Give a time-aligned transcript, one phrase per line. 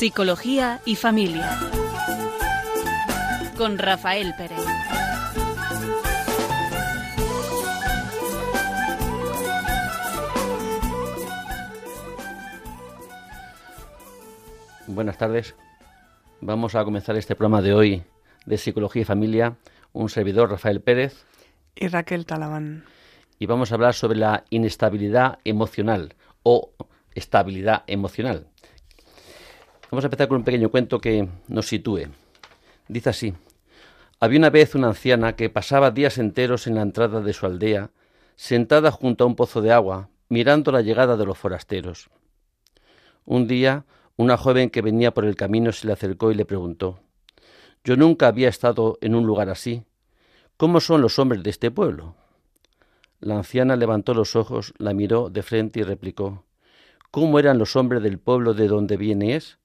[0.00, 1.58] Psicología y familia.
[3.58, 4.58] Con Rafael Pérez.
[14.86, 15.54] Buenas tardes.
[16.40, 18.02] Vamos a comenzar este programa de hoy
[18.46, 19.58] de Psicología y Familia.
[19.92, 21.26] Un servidor, Rafael Pérez.
[21.74, 22.86] Y Raquel Talabán.
[23.38, 26.70] Y vamos a hablar sobre la inestabilidad emocional o
[27.14, 28.49] estabilidad emocional.
[29.90, 32.02] Vamos a empezar con un pequeño cuento que nos sitúe.
[32.86, 33.34] Dice así.
[34.20, 37.90] Había una vez una anciana que pasaba días enteros en la entrada de su aldea,
[38.36, 42.08] sentada junto a un pozo de agua, mirando la llegada de los forasteros.
[43.24, 43.84] Un día,
[44.16, 47.00] una joven que venía por el camino se le acercó y le preguntó
[47.82, 49.82] Yo nunca había estado en un lugar así.
[50.56, 52.14] ¿Cómo son los hombres de este pueblo?
[53.18, 56.44] La anciana levantó los ojos, la miró de frente y replicó
[57.10, 59.59] ¿Cómo eran los hombres del pueblo de donde viene es?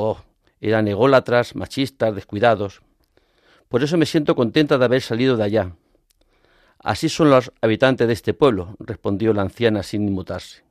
[0.00, 0.18] Oh,
[0.60, 2.82] eran ególatras, machistas, descuidados.
[3.68, 5.72] Por eso me siento contenta de haber salido de allá.
[6.78, 10.62] Así son los habitantes de este pueblo, respondió la anciana sin inmutarse.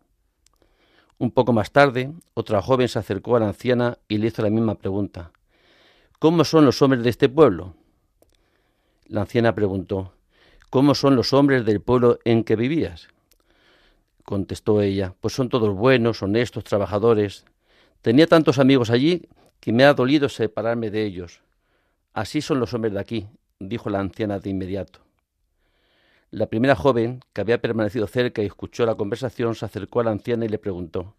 [1.17, 4.49] Un poco más tarde, otra joven se acercó a la anciana y le hizo la
[4.49, 5.31] misma pregunta.
[6.19, 7.73] ¿Cómo son los hombres de este pueblo?
[9.07, 10.13] La anciana preguntó,
[10.69, 13.09] ¿Cómo son los hombres del pueblo en que vivías?
[14.23, 17.43] Contestó ella, pues son todos buenos, honestos, trabajadores,
[18.01, 19.27] Tenía tantos amigos allí
[19.59, 21.41] que me ha dolido separarme de ellos.
[22.13, 23.27] Así son los hombres de aquí,
[23.59, 24.99] dijo la anciana de inmediato.
[26.29, 30.11] La primera joven, que había permanecido cerca y escuchó la conversación, se acercó a la
[30.11, 31.15] anciana y le preguntó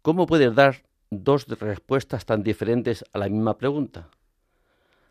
[0.00, 4.08] ¿Cómo puedes dar dos respuestas tan diferentes a la misma pregunta?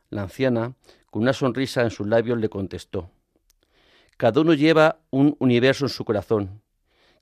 [0.10, 0.74] La anciana,
[1.10, 3.12] con una sonrisa en sus labios, le contestó
[4.18, 6.62] Cada uno lleva un universo en su corazón.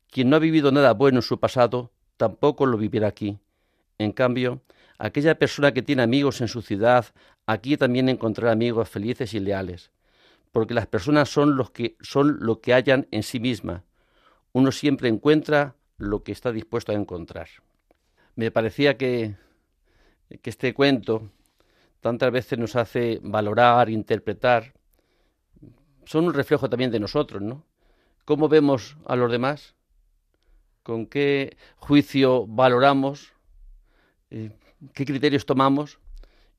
[0.09, 3.39] Quien no ha vivido nada bueno en su pasado, tampoco lo vivirá aquí
[3.99, 4.61] en cambio,
[4.97, 7.05] aquella persona que tiene amigos en su ciudad,
[7.45, 9.91] aquí también encontrará amigos felices y leales,
[10.51, 13.83] porque las personas son los que son lo que hallan en sí mismas.
[14.53, 17.49] Uno siempre encuentra lo que está dispuesto a encontrar.
[18.35, 19.35] Me parecía que,
[20.41, 21.29] que este cuento
[21.99, 24.73] tantas veces nos hace valorar, interpretar,
[26.05, 27.65] son un reflejo también de nosotros, ¿no?
[28.23, 29.75] ¿Cómo vemos a los demás?
[30.83, 33.33] ¿Con qué juicio valoramos?
[34.31, 34.51] Eh,
[34.93, 35.99] qué criterios tomamos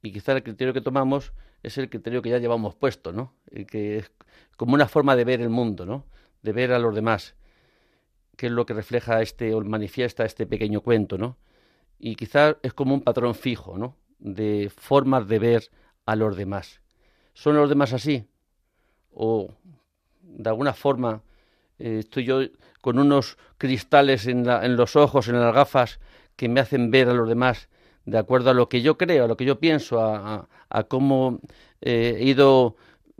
[0.02, 1.32] y quizá el criterio que tomamos
[1.62, 3.34] es el criterio que ya llevamos puesto, ¿no?
[3.68, 4.10] que es
[4.56, 6.06] como una forma de ver el mundo, ¿no?
[6.42, 7.34] De ver a los demás,
[8.36, 11.36] que es lo que refleja este o manifiesta este pequeño cuento, ¿no?
[11.98, 13.96] Y quizá es como un patrón fijo, ¿no?
[14.18, 15.70] De formas de ver
[16.06, 16.80] a los demás.
[17.34, 18.26] ¿Son los demás así?
[19.12, 19.52] ¿O
[20.22, 21.22] de alguna forma
[21.78, 22.40] eh, estoy yo
[22.80, 26.00] con unos cristales en, en los ojos, en las gafas,
[26.40, 27.68] que me hacen ver a los demás
[28.06, 30.48] de acuerdo a lo que yo creo, a lo que yo pienso, a,
[30.88, 31.38] cómo
[31.82, 32.76] eh, he ido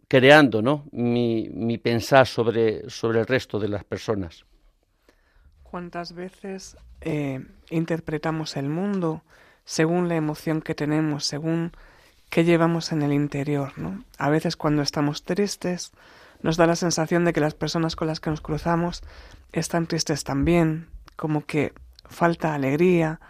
[0.08, 0.86] creando ¿no?
[0.91, 4.47] mi, pensar sobre, sobre el resto de las personas.
[5.62, 9.22] ¿Cuántas veces eh, interpretamos el mundo
[9.66, 11.72] según la emoción que tenemos, según
[12.30, 13.75] qué llevamos en el interior?
[13.76, 14.03] ¿no?
[14.16, 15.92] A veces cuando estamos tristes
[16.41, 19.03] nos da la sensación de que las personas con las que nos cruzamos
[19.53, 21.75] están tristes también, como que
[22.10, 23.21] falta alegría.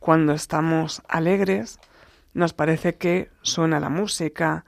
[0.00, 1.78] Cuando estamos alegres,
[2.34, 4.64] nos parece que suena la música,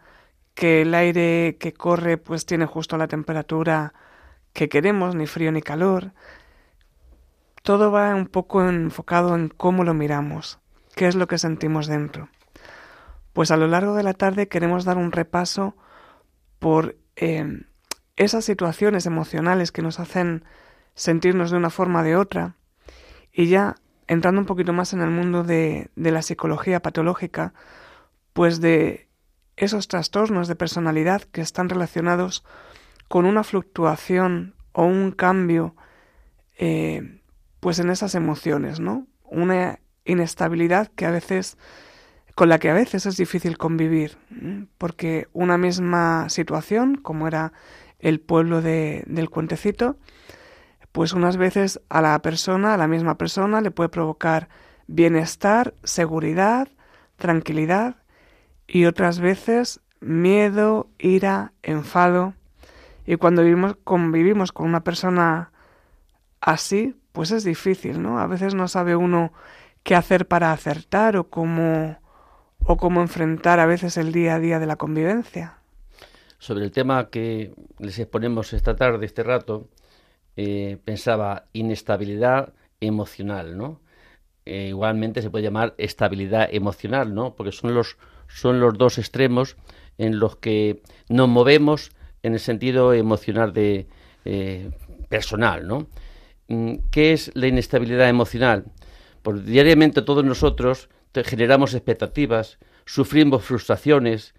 [0.54, 3.94] que el aire que corre pues tiene justo la temperatura
[4.52, 6.12] que queremos, ni frío ni calor.
[7.62, 10.58] Todo va un poco enfocado en cómo lo miramos,
[10.94, 12.28] qué es lo que sentimos dentro.
[13.32, 15.76] Pues a lo largo de la tarde queremos dar un repaso
[16.58, 17.64] por eh,
[18.16, 20.44] esas situaciones emocionales que nos hacen
[20.94, 22.56] sentirnos de una forma o de otra
[23.32, 27.54] y ya entrando un poquito más en el mundo de, la psicología patológica,
[28.32, 29.08] pues de
[29.56, 32.44] esos trastornos de personalidad que están relacionados
[33.08, 35.76] con una fluctuación o un cambio
[36.58, 37.20] eh,
[37.60, 39.06] pues en esas emociones, ¿no?
[39.24, 41.56] Una inestabilidad que a veces
[42.34, 44.16] con la que a veces es difícil convivir,
[44.78, 47.52] porque una misma situación, como era
[47.98, 49.98] el pueblo de, del cuentecito,
[50.92, 54.48] pues unas veces a la persona, a la misma persona, le puede provocar
[54.86, 56.68] bienestar, seguridad,
[57.16, 57.96] tranquilidad
[58.66, 62.34] y otras veces miedo, ira, enfado.
[63.06, 65.52] Y cuando vivimos, convivimos con una persona
[66.40, 68.18] así, pues es difícil, ¿no?
[68.18, 69.32] A veces no sabe uno
[69.82, 71.98] qué hacer para acertar o cómo,
[72.64, 75.58] o cómo enfrentar a veces el día a día de la convivencia.
[76.38, 79.68] Sobre el tema que les exponemos esta tarde, este rato,
[80.42, 83.82] eh, pensaba inestabilidad emocional, ¿no?
[84.46, 87.34] eh, igualmente se puede llamar estabilidad emocional, ¿no?
[87.34, 89.58] Porque son los, son los dos extremos
[89.98, 91.90] en los que nos movemos
[92.22, 93.86] en el sentido emocional de
[94.24, 94.70] eh,
[95.10, 95.88] personal, ¿no?
[96.48, 98.64] Mm, ¿Qué es la inestabilidad emocional?
[99.20, 104.32] Pues diariamente todos nosotros generamos expectativas, sufrimos frustraciones,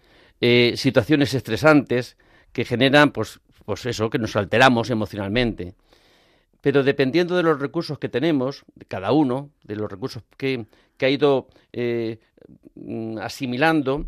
[0.73, 2.17] situaciones estresantes
[2.53, 5.75] que generan, pues, pues eso, que nos alteramos emocionalmente.
[6.61, 10.65] Pero dependiendo de los recursos que tenemos, cada uno, de los recursos que,
[11.01, 12.19] ha ido eh,
[13.19, 14.05] asimilando,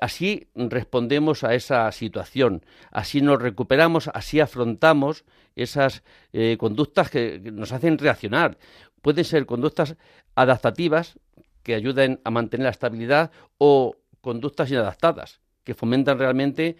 [0.00, 5.24] así respondemos a esa situación, así nos recuperamos, así afrontamos
[5.54, 6.02] esas
[6.32, 8.56] eh, conductas que nos hacen reaccionar.
[9.02, 9.96] Pueden ser conductas
[10.34, 11.18] adaptativas
[11.62, 16.76] que ayuden a mantener la estabilidad o conductas inadaptadas que fomentan realmente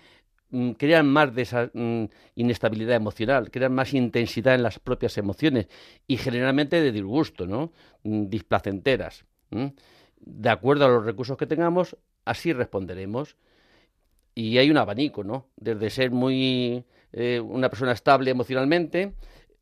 [0.76, 2.04] crean más de esa mm,
[2.34, 5.68] inestabilidad emocional, crean más intensidad en las propias emociones
[6.06, 7.72] y generalmente de disgusto, ¿no?
[8.02, 9.24] Mm, displacenteras.
[10.20, 13.36] De acuerdo a los recursos que tengamos, así responderemos.
[14.34, 15.48] Y hay un abanico, ¿no?
[15.56, 19.14] Desde ser muy eh, una persona estable emocionalmente,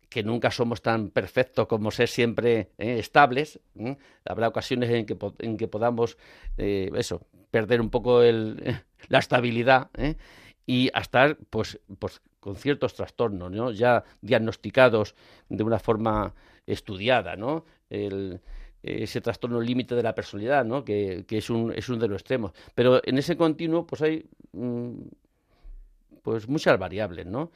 [0.08, 3.61] que nunca somos tan perfectos como ser siempre eh, estables.
[4.25, 5.17] Habrá ocasiones en que,
[5.56, 6.19] que podamos,
[6.56, 9.91] eh, eso, perder un poco el, la estabilidad
[10.69, 13.70] y a estar, pues, pues, con ciertos trastornos, ¿no?
[13.70, 15.15] Ya diagnosticados
[15.49, 16.35] de una forma
[16.67, 17.65] estudiada, ¿no?
[17.88, 18.43] El,
[18.82, 20.85] ese trastorno límite de la personalidad, ¿no?
[20.85, 22.53] Que, que, es, un, es uno de los extremos.
[22.75, 25.00] Pero en ese continuo, pues hay mm,
[26.23, 27.50] pues muchas variables, ¿no?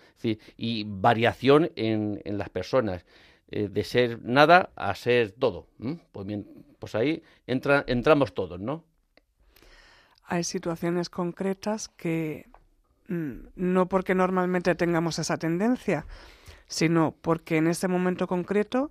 [0.57, 3.05] y variación en, en las personas,
[3.51, 5.67] eh, de ser nada a ser todo.
[6.13, 6.47] Pues bien,
[6.79, 8.85] pues ahí entra, entramos todos, ¿no?
[10.25, 12.47] Hay situaciones concretas que
[13.09, 16.07] no porque normalmente tengamos esa tendencia,
[16.67, 18.91] sino porque en ese momento concreto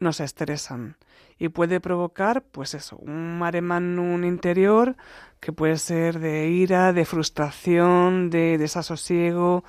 [0.00, 0.96] nos estresan
[1.38, 4.96] y puede provocar, pues eso, un mare interior
[5.40, 9.64] que puede ser de ira, de frustración, de desasosiego,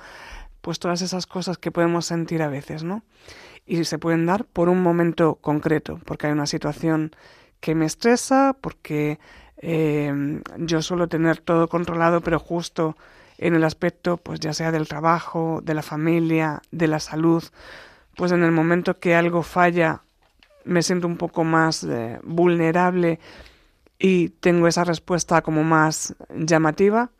[0.60, 3.02] pues todas esas cosas que podemos sentir a veces, ¿no?
[3.66, 7.12] Y se pueden dar por un momento concreto, porque hay una situación
[7.60, 9.20] que me estresa, porque
[9.58, 12.96] eh, yo suelo tener todo controlado, pero justo
[13.40, 17.42] en el aspecto, pues ya sea del trabajo, de la familia, de la salud,
[18.14, 20.02] pues en el momento que algo falla
[20.64, 23.18] me siento un poco más eh, vulnerable
[23.98, 27.10] y tengo esa respuesta como más llamativa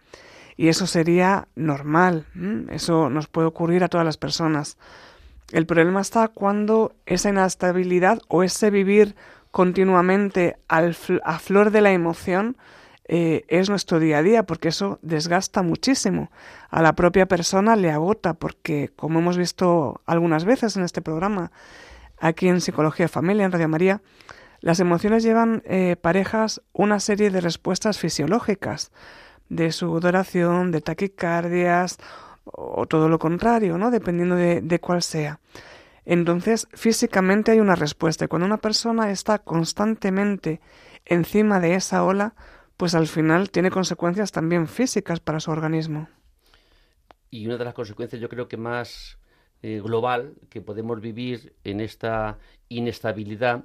[0.59, 2.27] y eso sería normal,
[2.69, 4.77] eso nos puede ocurrir a todas las personas.
[5.53, 9.17] El problema está cuando esa inestabilidad o ese vivir
[9.51, 12.59] continuamente a flor de la emoción
[13.13, 16.31] eh, es nuestro día a día, porque eso desgasta muchísimo.
[16.69, 21.51] A la propia persona le agota, porque como hemos visto algunas veces en este programa,
[22.21, 24.01] aquí en Psicología de Familia, en Radio María,
[24.61, 28.93] las emociones llevan eh, parejas una serie de respuestas fisiológicas,
[29.49, 31.99] de sudoración, de taquicardias
[32.45, 33.91] o todo lo contrario, ¿no?
[33.91, 35.41] Dependiendo de, de cuál sea.
[36.05, 40.61] Entonces, físicamente hay una respuesta y cuando una persona está constantemente
[41.07, 42.35] encima de esa ola,
[42.81, 46.09] pues al final tiene consecuencias también físicas para su organismo.
[47.31, 49.19] Y una de las consecuencias yo creo que más
[49.61, 52.39] eh, global que podemos vivir en esta
[52.71, 53.65] inestabilidad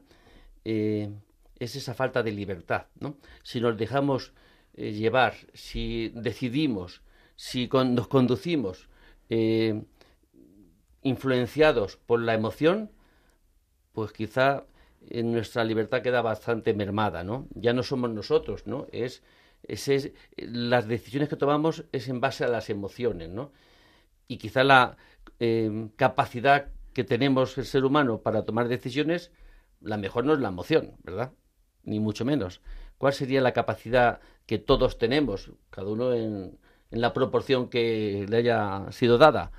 [0.65, 1.09] eh,
[1.57, 2.87] es esa falta de libertad.
[2.99, 3.15] ¿no?
[3.41, 4.33] Si nos dejamos
[4.73, 7.01] eh, llevar, si decidimos,
[7.37, 8.89] si nos conducimos
[11.03, 12.91] influenciados por la emoción,
[13.93, 14.65] pues quizá
[15.09, 17.47] en nuestra libertad queda bastante mermada, ¿no?
[17.53, 18.87] Ya no somos nosotros, ¿no?
[18.91, 19.23] Es,
[19.63, 23.51] es, las decisiones que tomamos es en base a las emociones, ¿no?
[24.27, 24.97] Y quizá la,
[25.39, 29.31] eh, capacidad que tenemos el ser humano para tomar decisiones,
[29.81, 31.33] la mejor no es la emoción, ¿verdad?
[31.83, 32.61] Ni mucho menos.
[32.97, 36.57] ¿Cuál sería la capacidad que todos tenemos, cada uno en,
[36.91, 39.51] la proporción que le haya sido dada?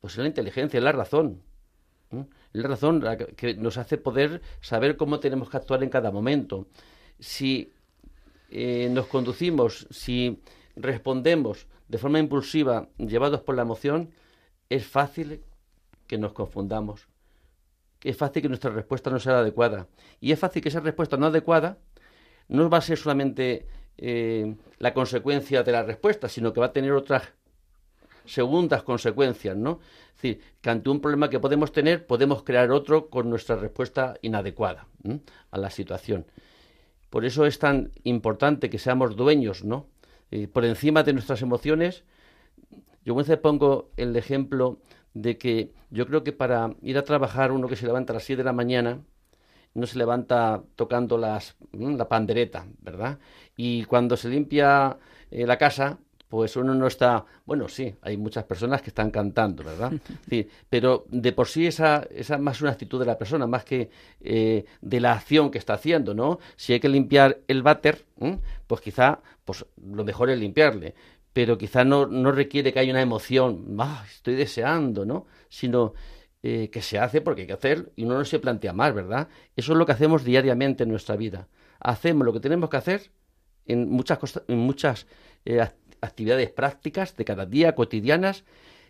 [0.00, 1.42] Pues es la inteligencia, es la razón.
[2.10, 3.04] Es la razón
[3.36, 6.66] que nos hace poder saber cómo tenemos que actuar en cada momento.
[7.18, 7.72] Si
[8.50, 10.42] eh, nos conducimos, si
[10.76, 14.10] respondemos de forma impulsiva, llevados por la emoción,
[14.68, 15.42] es fácil
[16.06, 17.08] que nos confundamos.
[18.02, 19.88] Es fácil que nuestra respuesta no sea adecuada.
[20.20, 21.78] Y es fácil que esa respuesta no adecuada
[22.48, 23.66] no va a ser solamente
[23.96, 27.28] eh, la consecuencia de la respuesta, sino que va a tener otras
[28.24, 29.80] segundas consecuencias, ¿no?
[30.08, 34.14] Es decir, que ante un problema que podemos tener, podemos crear otro con nuestra respuesta
[34.22, 34.86] inadecuada
[35.50, 36.26] a la situación.
[37.08, 39.88] Por eso es tan importante que seamos dueños, ¿no?
[40.52, 42.04] Por encima de nuestras emociones,
[43.04, 44.78] yo muchas veces pongo el ejemplo
[45.14, 48.24] de que yo creo que para ir a trabajar uno que se levanta a las
[48.24, 49.00] 7 de la mañana
[49.74, 53.18] no se levanta tocando las, la pandereta, ¿verdad?
[53.56, 54.98] Y cuando se limpia
[55.30, 55.98] eh, la casa,
[56.30, 59.92] pues uno no está, bueno, sí, hay muchas personas que están cantando, ¿verdad?
[60.30, 63.64] Sí, pero de por sí esa, esa es más una actitud de la persona, más
[63.64, 66.38] que eh, de la acción que está haciendo, ¿no?
[66.54, 68.04] Si hay que limpiar el váter,
[68.68, 70.94] pues quizá, pues lo mejor es limpiarle,
[71.32, 75.26] pero quizá no, no requiere que haya una emoción, ah, estoy deseando, ¿no?
[75.48, 75.94] Sino
[76.44, 79.26] eh, que se hace porque hay que hacer y uno no se plantea más, ¿verdad?
[79.56, 81.48] Eso es lo que hacemos diariamente en nuestra vida.
[81.80, 83.10] Hacemos lo que tenemos que hacer
[83.66, 85.06] en muchas, en muchas
[85.44, 85.66] eh,
[86.00, 88.44] actividades prácticas de cada día, cotidianas,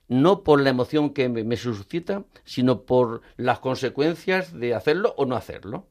[0.09, 5.37] no por la emoción que me, suscita, sino por las consecuencias de hacerlo o no
[5.37, 5.87] hacerlo.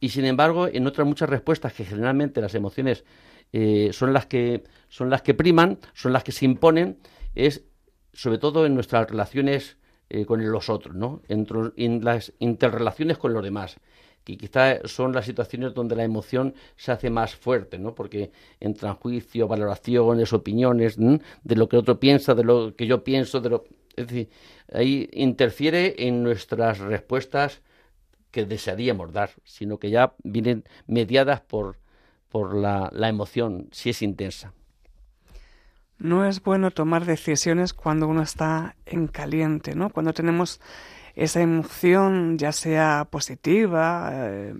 [0.00, 3.04] Y sin embargo, en otras muchas respuestas que generalmente las emociones
[3.52, 6.98] eh, son las que son las que priman, son las que se imponen,
[7.36, 7.64] es
[8.12, 9.76] sobre todo en nuestras relaciones
[10.10, 11.22] eh, con los otros, ¿no?
[11.28, 13.76] en las interrelaciones con los demás
[14.24, 17.94] que quizá son las situaciones donde la emoción se hace más fuerte, ¿no?
[17.94, 23.40] Porque entran juicios, valoraciones, opiniones, de lo que otro piensa, de lo que yo pienso,
[23.40, 23.64] de lo...
[23.96, 24.30] Es decir,
[24.72, 27.62] ahí interfiere en nuestras respuestas
[28.30, 31.76] que desearíamos dar, sino que ya vienen mediadas por,
[32.28, 34.52] por la, la emoción, si es intensa.
[35.98, 39.90] No es bueno tomar decisiones cuando uno está en caliente, ¿no?
[39.90, 40.60] Cuando tenemos
[41.14, 44.54] esa emoción, ya sea positiva, eh,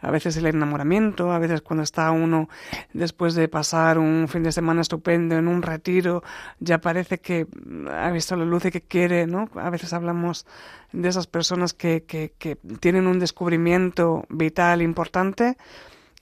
[0.00, 2.48] a veces el enamoramiento, a veces cuando está uno
[2.92, 6.22] después de pasar un fin de semana estupendo en un retiro,
[6.60, 7.46] ya parece que
[7.92, 9.48] ha visto la luz y que quiere, ¿no?
[9.56, 10.46] A veces hablamos
[10.92, 15.56] de esas personas que, que, que tienen un descubrimiento vital importante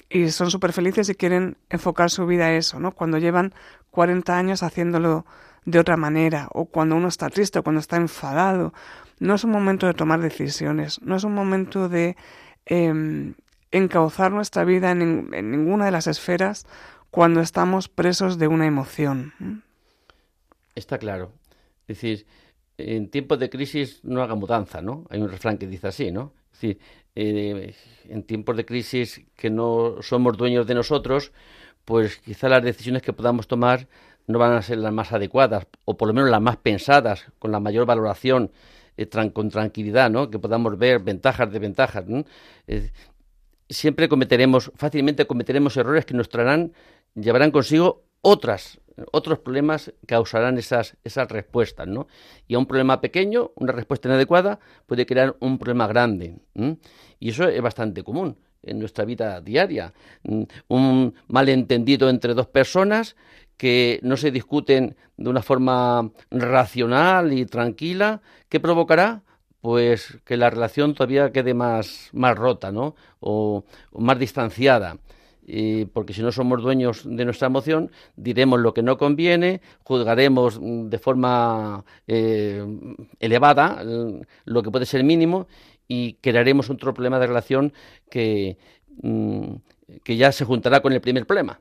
[0.08, 2.92] y son súper felices y quieren enfocar su vida a eso, ¿no?
[2.92, 3.52] Cuando llevan
[3.90, 5.26] 40 años haciéndolo
[5.66, 8.72] de otra manera, o cuando uno está triste, o cuando está enfadado,
[9.18, 12.16] no es un momento de tomar decisiones, no es un momento de
[12.66, 13.34] eh,
[13.70, 16.66] encauzar nuestra vida en, ninguna de las esferas
[17.10, 19.62] cuando estamos presos de una emoción.
[20.74, 21.32] Está claro.
[21.88, 22.26] Es decir,
[22.78, 25.06] en tiempos de crisis no haga mudanza, ¿no?
[25.08, 26.32] Hay un refrán que dice así, ¿no?
[26.52, 26.78] Es decir,
[27.14, 27.74] eh,
[28.08, 31.32] en tiempos de crisis que no somos dueños de nosotros,
[31.84, 33.88] pues quizá las decisiones que podamos tomar
[34.26, 37.52] no van a ser las más adecuadas, o por lo menos las más pensadas, con
[37.52, 38.50] la mayor valoración
[38.96, 40.30] eh, con tranquilidad, ¿no?
[40.30, 42.04] Que podamos ver ventajas, desventajas.
[43.68, 46.72] siempre cometeremos, fácilmente cometeremos errores que nos traerán,
[47.14, 48.80] llevarán consigo otras,
[49.12, 52.06] otros problemas causarán esas, esas respuestas, ¿no?
[52.48, 56.36] Y a un problema pequeño, una respuesta inadecuada, puede crear un problema grande.
[57.18, 59.92] Y eso es bastante común en nuestra vida diaria.
[60.68, 63.16] Un malentendido entre dos personas
[63.56, 69.22] que no se discuten de una forma racional y tranquila, ¿qué provocará?
[69.60, 72.94] Pues que la relación todavía quede más, más rota, ¿no?
[73.20, 74.98] O, más distanciada.
[75.92, 80.98] porque si no somos dueños de nuestra emoción, diremos lo que no conviene, juzgaremos de
[80.98, 82.64] forma eh,
[83.20, 83.82] elevada
[84.44, 85.46] lo que puede ser mínimo
[85.88, 87.72] y crearemos otro problema de relación
[88.10, 88.58] que,
[89.02, 89.54] mm,
[90.02, 91.60] que ya se juntará con el primer problema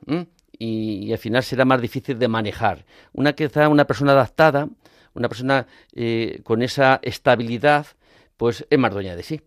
[0.58, 2.86] y, al final será más difícil de manejar.
[3.14, 4.70] Una quizá una persona adaptada,
[5.14, 7.88] una persona eh, con esa estabilidad,
[8.38, 9.42] pues es más dueña de sí.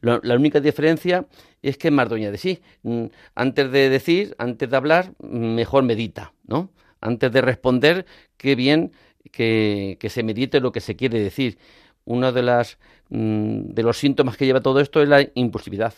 [0.00, 1.26] La, única diferencia
[1.62, 2.60] es que es más dueña de sí.
[2.82, 6.70] Mm, antes de decir, antes de hablar, mejor medita, ¿no?
[7.00, 8.92] Antes de responder, qué bien
[9.30, 11.58] que, se medite lo que se quiere decir.
[12.04, 12.78] Uno de, las,
[13.10, 15.94] mm, de los síntomas que lleva todo esto es la impulsividad.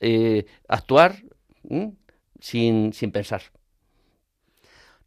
[0.00, 1.16] Eh, actuar
[2.42, 3.42] sin, sin pensar.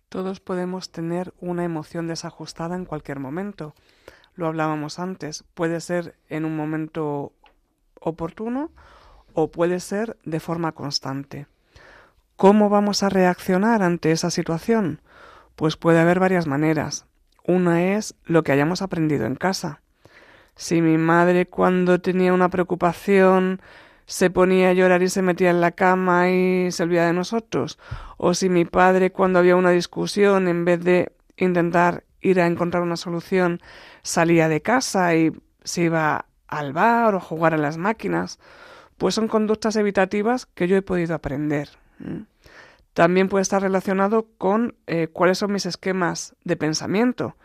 [0.08, 3.76] Todos podemos tener una emoción desajustada en cualquier momento.
[4.36, 5.44] Lo hablábamos antes.
[5.54, 7.34] Puede ser en un momento
[8.00, 8.72] oportuno
[9.34, 11.48] o puede ser de forma constante.
[12.38, 15.02] ¿Cómo vamos a reaccionar ante esa situación?
[15.58, 17.06] Pues puede haber varias maneras.
[17.46, 19.82] Una es lo que hayamos aprendido en casa.
[20.56, 23.62] Si mi madre cuando tenía una preocupación
[24.06, 27.80] se ponía a llorar y se metía en la cama y se olvidaba de nosotros,
[28.18, 32.84] o si mi padre cuando había una discusión, en vez de intentar ir a encontrar
[32.84, 33.62] una solución,
[34.02, 35.32] salía de casa y
[35.64, 38.40] se iba al bar o jugar a las máquinas,
[38.98, 41.70] pues son conductas evitativas que yo he podido aprender.
[42.94, 47.36] También puede estar relacionado con eh, cuáles son mis esquemas de pensamiento.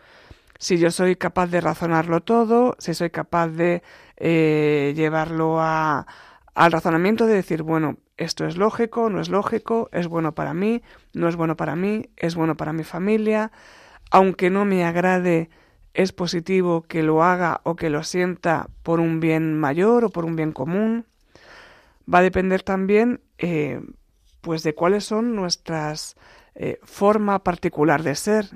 [0.57, 3.81] Si yo soy capaz de razonarlo todo, si soy capaz de
[4.17, 6.05] eh, llevarlo a,
[6.53, 10.81] al razonamiento de decir, bueno, esto es lógico, no es lógico, es bueno para mí,
[11.13, 13.51] no es bueno para mí, es bueno para mi familia,
[14.11, 15.49] aunque no me agrade
[15.93, 20.25] es positivo que lo haga o que lo sienta por un bien mayor o por
[20.25, 21.05] un bien común.
[22.11, 23.81] Va a depender también eh,
[24.41, 26.15] pues de cuáles son nuestras
[26.55, 28.49] eh, forma particular de ser.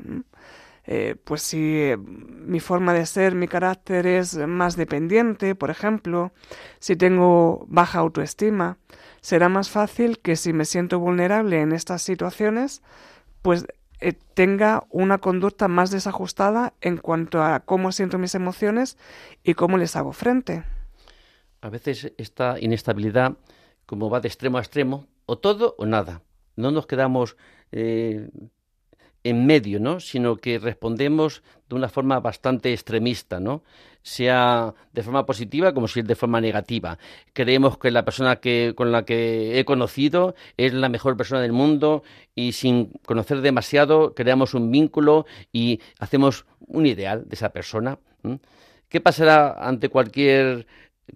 [0.88, 6.32] Eh, pues si mi forma de ser, mi carácter es más dependiente, por ejemplo,
[6.80, 8.78] si tengo baja autoestima,
[9.22, 12.84] será más fácil que si me siento vulnerable en estas situaciones,
[13.42, 13.66] pues
[14.00, 18.98] eh, tenga una conducta más desajustada en cuanto a cómo siento mis emociones
[19.44, 20.64] y cómo les hago frente.
[21.62, 23.38] A veces esta inestabilidad,
[23.88, 26.22] como va de extremo a extremo, o todo o nada.
[26.56, 27.38] No nos quedamos
[27.72, 28.30] eh,
[29.26, 30.00] en medio, ¿no?
[30.00, 33.64] Sino que respondemos de una forma bastante extremista, ¿no?
[34.04, 37.00] Sea de forma positiva como si es de forma negativa.
[37.34, 41.54] Creemos que la persona que, con la que he conocido es la mejor persona del
[41.54, 42.04] mundo
[42.36, 47.98] y sin conocer demasiado creamos un vínculo y hacemos un ideal de esa persona.
[48.90, 50.68] ¿Qué pasará ante cualquier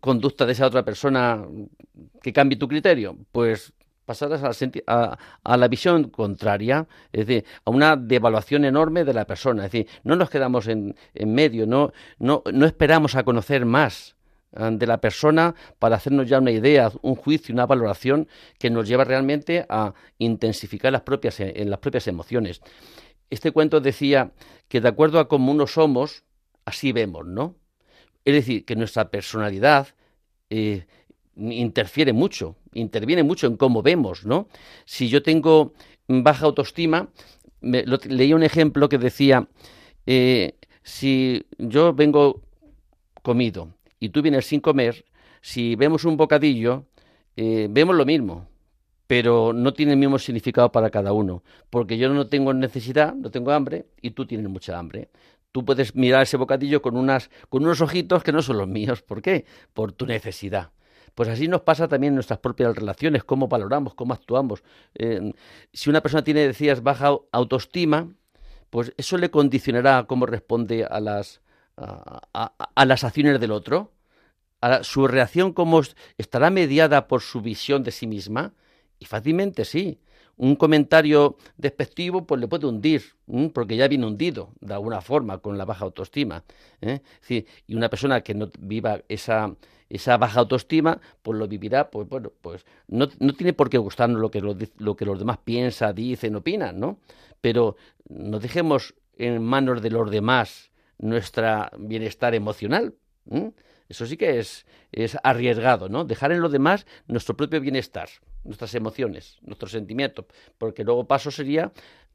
[0.02, 1.46] conducta de esa otra persona
[2.24, 3.18] que cambie tu criterio?
[3.32, 3.72] Pues
[4.10, 4.42] pasadas
[4.88, 9.68] a, la visión contraria, es decir, a una devaluación enorme de la persona.
[9.68, 14.16] Es decir, no nos quedamos en, medio, no, no, no esperamos a conocer más
[14.56, 18.88] ah, de la persona para hacernos ya una idea, un juicio, una valoración que nos
[18.88, 22.62] lleva realmente a intensificar las propias, en las propias emociones.
[23.30, 24.32] Este cuento decía
[24.70, 26.24] que de acuerdo a cómo uno somos,
[26.66, 27.58] así vemos, ¿no?
[28.26, 29.90] Es decir, que nuestra personalidad
[30.50, 30.88] eh,
[31.40, 34.48] interfiere mucho, interviene mucho en cómo vemos, ¿no?
[34.86, 35.74] Si yo tengo
[36.08, 37.10] baja autoestima,
[37.62, 39.48] leí un ejemplo que decía,
[40.06, 42.42] eh, si yo vengo
[43.22, 43.70] comido
[44.00, 45.06] y tú vienes sin comer,
[45.42, 46.86] si vemos un bocadillo,
[47.36, 48.48] eh, vemos lo mismo,
[49.08, 53.32] pero no tiene el mismo significado para cada uno, porque yo no tengo necesidad, no
[53.32, 55.10] tengo hambre y tú tienes mucha hambre.
[55.52, 59.02] Tú puedes mirar ese bocadillo con, unas, con unos ojitos que no son los míos.
[59.02, 59.46] ¿Por qué?
[59.74, 60.70] Por tu necesidad.
[61.16, 64.64] Pues así nos pasa también en nuestras propias relaciones, cómo valoramos, cómo actuamos.
[64.96, 65.34] Eh,
[65.74, 68.10] si una persona tiene, decías, baja autoestima,
[68.70, 71.42] pues eso le condicionará cómo responde a las,
[71.76, 73.92] a, las acciones del otro.
[74.62, 75.82] A su reacción cómo
[76.18, 78.54] estará mediada por su visión de sí misma.
[79.00, 80.00] Y fácilmente sí.
[80.36, 83.04] Un comentario despectivo pues le puede hundir,
[83.54, 86.44] porque ya viene hundido de alguna forma con la baja autoestima.
[86.82, 87.02] ¿eh?
[87.68, 89.54] y una persona que no viva esa,
[89.90, 94.22] esa baja autoestima, pues lo vivirá, pues bueno, pues no, no tiene por qué gustarnos
[94.22, 97.00] lo que, lo, que los demás piensan, dicen, opinan, ¿no?
[97.42, 97.76] Pero
[98.08, 102.94] no dejemos en manos de los demás nuestro bienestar emocional.
[103.88, 106.06] Eso sí que es, es arriesgado, ¿no?
[106.06, 108.10] Dejar en los demás nuestro propio bienestar,
[108.44, 110.26] nuestras emociones, nuestros sentimientos,
[110.58, 111.72] porque luego paso sería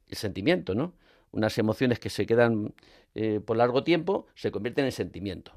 [0.07, 0.93] el sentimiento, ¿no?
[1.31, 2.73] Unas emociones que se quedan
[3.13, 5.51] eh, por largo tiempo se convierten en sentimiento.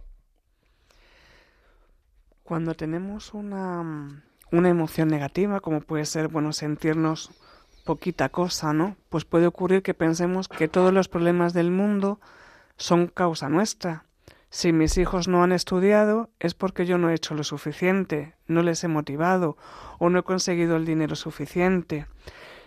[2.49, 7.31] Cuando tenemos una, una emoción negativa, como puede ser, bueno, sentirnos
[7.85, 8.97] poquita cosa, ¿no?
[9.11, 12.21] Pues puede ocurrir que pensemos que todos los problemas del mundo
[12.79, 14.07] son causa nuestra.
[14.49, 18.63] Si mis hijos no han estudiado es porque yo no he hecho lo suficiente, no
[18.63, 19.59] les he motivado
[19.99, 22.07] o no he conseguido el dinero suficiente.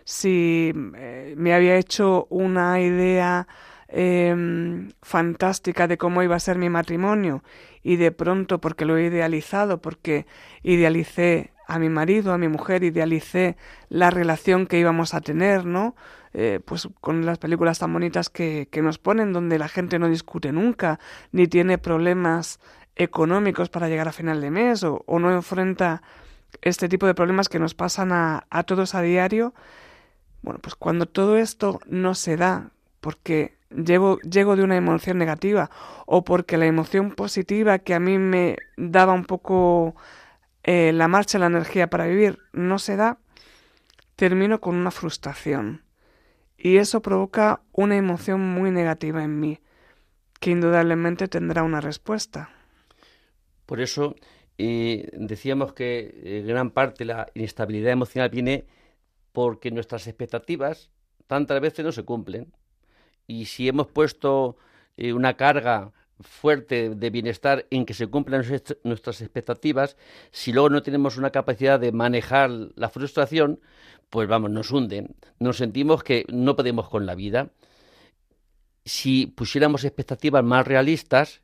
[0.04, 3.48] Si eh, me había hecho una idea
[3.94, 7.44] Em, fantástica de cómo iba a ser mi matrimonio
[7.84, 10.26] y de pronto porque lo he idealizado, porque
[10.64, 13.58] idealicé a mi marido, a mi mujer, idealicé
[13.90, 15.96] la relación que íbamos a tener, ¿no?
[16.34, 20.08] Eh, pues con las películas tan bonitas que, que nos ponen, donde la gente no
[20.08, 20.98] discute nunca,
[21.34, 22.62] ni tiene problemas
[22.96, 26.02] económicos para llegar a final de mes, o, o no enfrenta
[26.62, 29.54] este tipo de problemas que nos pasan a, a todos a diario.
[30.44, 35.70] Bueno, pues cuando todo esto no se da, porque llevo, llego de una emoción negativa
[36.06, 39.96] o porque la emoción positiva que a mí me daba un poco
[40.64, 43.20] eh, la marcha, la energía para vivir no se da,
[44.16, 45.84] termino con una frustración.
[46.58, 49.60] Y eso provoca una emoción muy negativa en mí,
[50.40, 52.52] que indudablemente tendrá una respuesta.
[53.66, 54.16] Por eso
[54.58, 58.66] eh, decíamos que eh, gran parte de la inestabilidad emocional viene
[59.32, 60.92] porque nuestras expectativas
[61.26, 62.54] tantas veces no se cumplen
[63.32, 64.58] y si hemos puesto
[64.98, 68.44] eh, una carga fuerte de bienestar en que se cumplan
[68.84, 69.96] nuestras expectativas,
[70.32, 73.62] si luego no tenemos una capacidad de manejar la frustración,
[74.10, 77.52] pues vamos, nos hunden, nos sentimos que no podemos con la vida.
[78.84, 81.42] Si pusiéramos expectativas más realistas,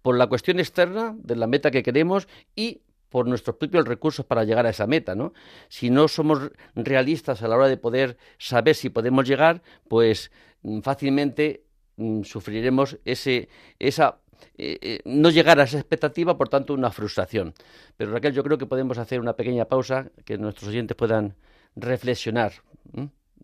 [0.00, 2.80] por la cuestión externa de la meta que queremos y
[3.16, 5.32] por nuestros propios recursos para llegar a esa meta, ¿no?
[5.70, 10.80] Si no somos realistas a la hora de poder saber si podemos llegar, pues mm,
[10.80, 11.64] fácilmente
[11.96, 13.48] mm, sufriremos ese,
[13.78, 14.18] esa
[14.58, 17.54] eh, eh, no llegar a esa expectativa, por tanto, una frustración.
[17.96, 21.36] Pero Raquel, yo creo que podemos hacer una pequeña pausa, que nuestros oyentes puedan
[21.74, 22.52] reflexionar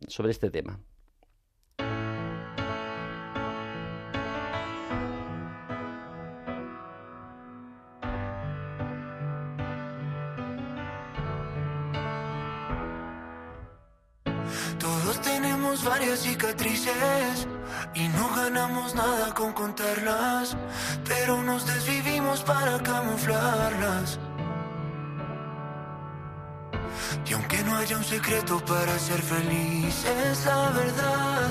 [0.06, 0.80] sobre este tema.
[16.20, 17.46] Cicatrices
[17.94, 20.56] y no ganamos nada con contarlas,
[21.06, 24.18] pero nos desvivimos para camuflarlas.
[27.26, 31.48] Y aunque no haya un secreto para ser feliz, es la verdad.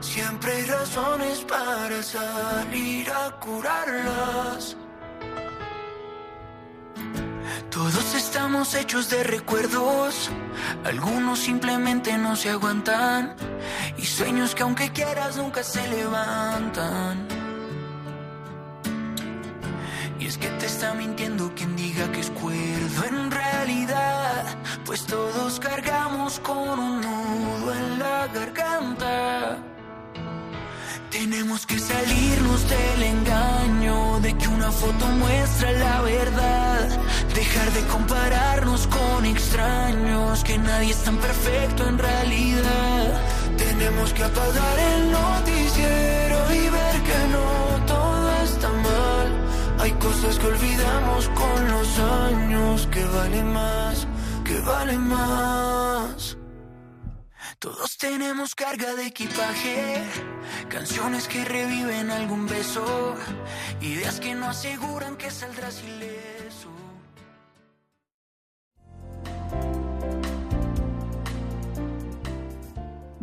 [0.00, 4.76] Siempre hay razones para salir a curarlas.
[7.70, 10.30] Todos estamos hechos de recuerdos,
[10.84, 13.36] algunos simplemente no se aguantan
[13.98, 17.26] y sueños que aunque quieras nunca se levantan.
[20.20, 24.44] Y es que te está mintiendo quien diga que es cuerdo en realidad,
[24.84, 29.58] pues todos cargamos con un nudo en la garganta.
[31.10, 36.88] Tenemos que salirnos del engaño de que una foto muestra la verdad.
[37.34, 43.37] Dejar de compararnos con extraños, que nadie es tan perfecto en realidad.
[43.78, 49.28] Tenemos que apagar el noticiero y ver que no todo está mal.
[49.78, 54.08] Hay cosas que olvidamos con los años que valen más,
[54.44, 56.36] que valen más.
[57.60, 60.02] Todos tenemos carga de equipaje,
[60.68, 63.14] canciones que reviven algún beso,
[63.80, 66.27] ideas que no aseguran que saldrás ileso.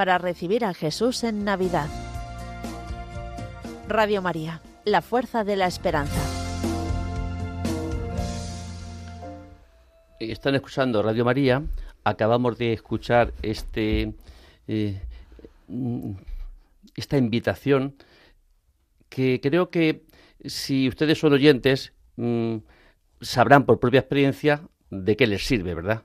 [0.00, 1.86] para recibir a Jesús en Navidad.
[3.86, 6.18] Radio María, la fuerza de la esperanza.
[10.18, 11.62] Están escuchando Radio María.
[12.02, 14.14] Acabamos de escuchar este
[14.68, 15.02] eh,
[16.96, 17.94] esta invitación
[19.10, 20.06] que creo que
[20.46, 22.56] si ustedes son oyentes mm,
[23.20, 26.04] sabrán por propia experiencia de qué les sirve, ¿verdad?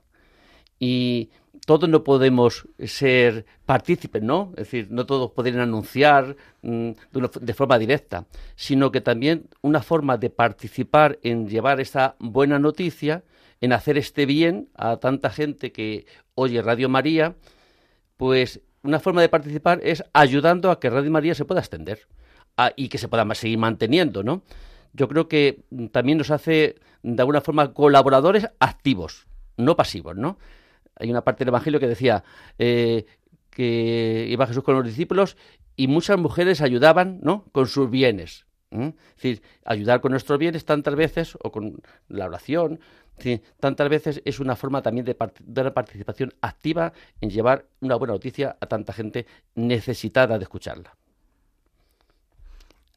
[0.80, 1.30] Y
[1.66, 4.52] todos no podemos ser partícipes, ¿no?
[4.52, 6.92] Es decir, no todos pueden anunciar mm,
[7.42, 8.26] de, forma directa,
[8.56, 13.24] sino que también una forma de participar en llevar esta buena noticia,
[13.62, 17.36] en hacer este bien a tanta gente que oye Radio María,
[18.16, 22.08] pues una forma de participar es ayudando a que Radio María se pueda extender
[22.76, 24.44] y que se pueda seguir manteniendo, ¿no?
[24.94, 30.38] Yo creo que también nos hace de alguna forma colaboradores activos, no pasivos, ¿no?
[30.96, 32.24] Hay una parte del Evangelio que decía
[32.58, 33.06] eh,
[33.50, 35.38] que iba Jesús con los discípulos
[35.76, 37.46] y muchas mujeres ayudaban, ¿no?
[37.52, 38.46] Con sus bienes.
[38.72, 42.80] Es decir, ayudar con nuestros bienes tantas veces, o con la oración,
[43.60, 48.14] tantas veces es una forma también de, de una participación activa en llevar una buena
[48.14, 50.96] noticia a tanta gente necesitada de escucharla.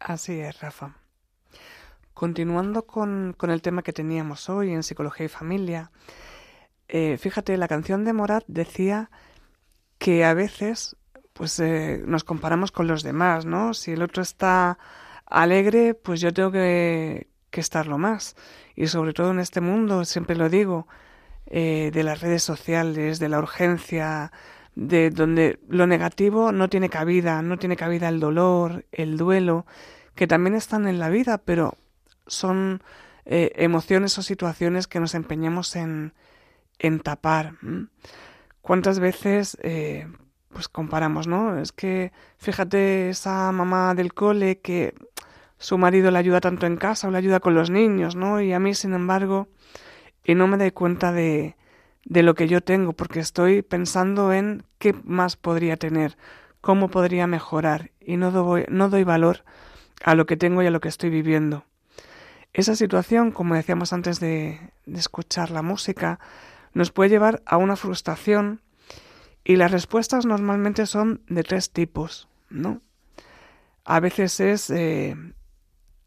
[0.01, 0.97] Así es, Rafa.
[2.15, 5.91] Continuando con, el tema que teníamos hoy en Psicología y Familia,
[6.89, 9.11] eh, fíjate, la canción de Morat decía
[9.99, 10.97] que a veces
[11.33, 13.73] pues eh, nos comparamos con los demás, ¿no?
[13.73, 14.79] Si el otro está
[15.25, 18.35] alegre, pues yo tengo que, que estarlo más.
[18.75, 20.89] Y sobre todo en este mundo, siempre lo digo,
[21.47, 24.33] eh, de las redes sociales, de la urgencia,
[24.75, 29.65] de donde lo negativo no tiene cabida, no tiene cabida el dolor, el duelo,
[30.15, 31.75] que también están en la vida, pero
[32.27, 32.83] son
[33.25, 36.13] eh, emociones o situaciones que nos empeñamos en,
[36.79, 37.55] en tapar.
[38.61, 40.07] ¿Cuántas veces eh,
[40.51, 41.59] pues comparamos, no?
[41.59, 44.95] Es que fíjate esa mamá del cole que
[45.59, 48.41] su marido le ayuda tanto en casa o le ayuda con los niños, ¿no?
[48.41, 49.49] Y a mí, sin embargo,
[50.25, 51.57] y no me doy cuenta de,
[52.05, 56.17] de lo que yo tengo, porque estoy pensando en qué más podría tener,
[56.61, 59.45] cómo podría mejorar, y no doy, no doy valor
[60.05, 61.65] a lo que tengo y a lo que estoy viviendo.
[62.53, 66.19] Esa situación, como decíamos antes de, de escuchar la música,
[66.75, 68.61] nos puede llevar a una frustración
[69.45, 72.83] y las respuestas normalmente son de tres tipos, ¿no?
[73.85, 75.17] A veces es eh,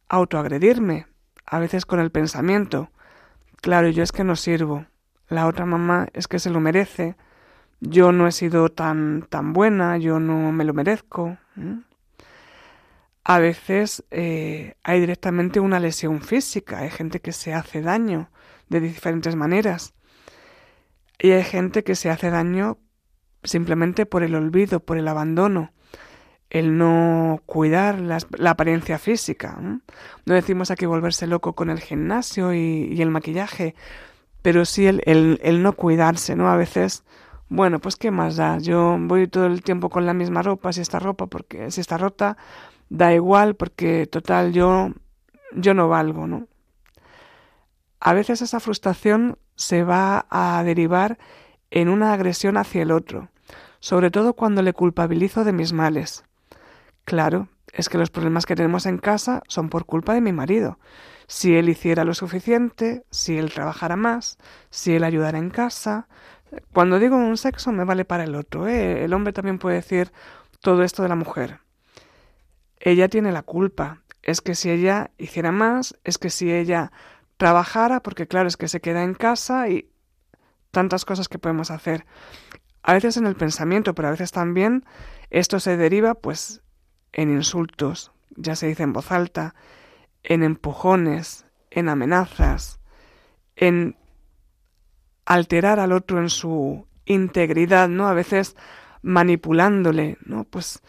[0.09, 1.07] autoagredirme,
[1.45, 2.91] a veces con el pensamiento.
[3.61, 4.85] Claro, yo es que no sirvo.
[5.27, 7.15] La otra mamá es que se lo merece.
[7.79, 11.37] Yo no he sido tan, tan buena, yo no me lo merezco.
[13.23, 18.29] A veces eh, hay directamente una lesión física, hay gente que se hace daño
[18.69, 19.93] de diferentes maneras.
[21.21, 22.79] Y hay gente que se hace daño
[23.43, 25.71] simplemente por el olvido, por el abandono
[26.51, 29.57] el no cuidar la, apariencia física.
[29.61, 29.81] ¿no?
[30.25, 33.73] decimos aquí volverse loco con el gimnasio y, el maquillaje,
[34.41, 36.49] pero sí el, el, no cuidarse, ¿no?
[36.49, 37.05] A veces,
[37.47, 38.57] bueno, pues qué más da.
[38.59, 41.97] Yo voy todo el tiempo con la misma ropa, si está ropa, porque si está
[41.97, 42.37] rota,
[42.89, 44.91] da igual, porque total yo,
[45.55, 46.47] yo no valgo, ¿no?
[48.01, 51.19] A veces esa frustración se va a derivar
[51.69, 53.29] en una agresión hacia el otro,
[53.79, 56.25] sobre todo cuando le culpabilizo de mis males.
[57.05, 60.79] Claro, es que los problemas que tenemos en casa son por culpa de mi marido.
[61.27, 64.39] Si él hiciera lo suficiente, si él trabajara más,
[64.71, 66.07] si él ayudara en casa.
[66.73, 68.67] Cuando digo un sexo me vale para el otro.
[68.67, 69.05] ¿eh?
[69.05, 70.11] El hombre también puede decir
[70.59, 71.59] todo esto de la mujer.
[72.79, 74.01] Ella tiene la culpa.
[74.23, 76.91] Es que si ella hiciera más, es que si ella
[77.41, 79.89] trabajara, porque claro, es que se queda en casa y
[80.69, 82.05] tantas cosas que podemos hacer.
[82.83, 84.85] A veces en el pensamiento, pero a veces también
[85.31, 86.61] esto se deriva pues
[87.13, 89.55] en insultos, ya se dice en voz alta,
[90.21, 92.79] en empujones, en amenazas,
[93.55, 93.97] en
[95.25, 98.07] alterar al otro en su integridad, ¿no?
[98.07, 98.55] A veces
[99.01, 100.43] manipulándole, ¿no?
[100.43, 100.83] Pues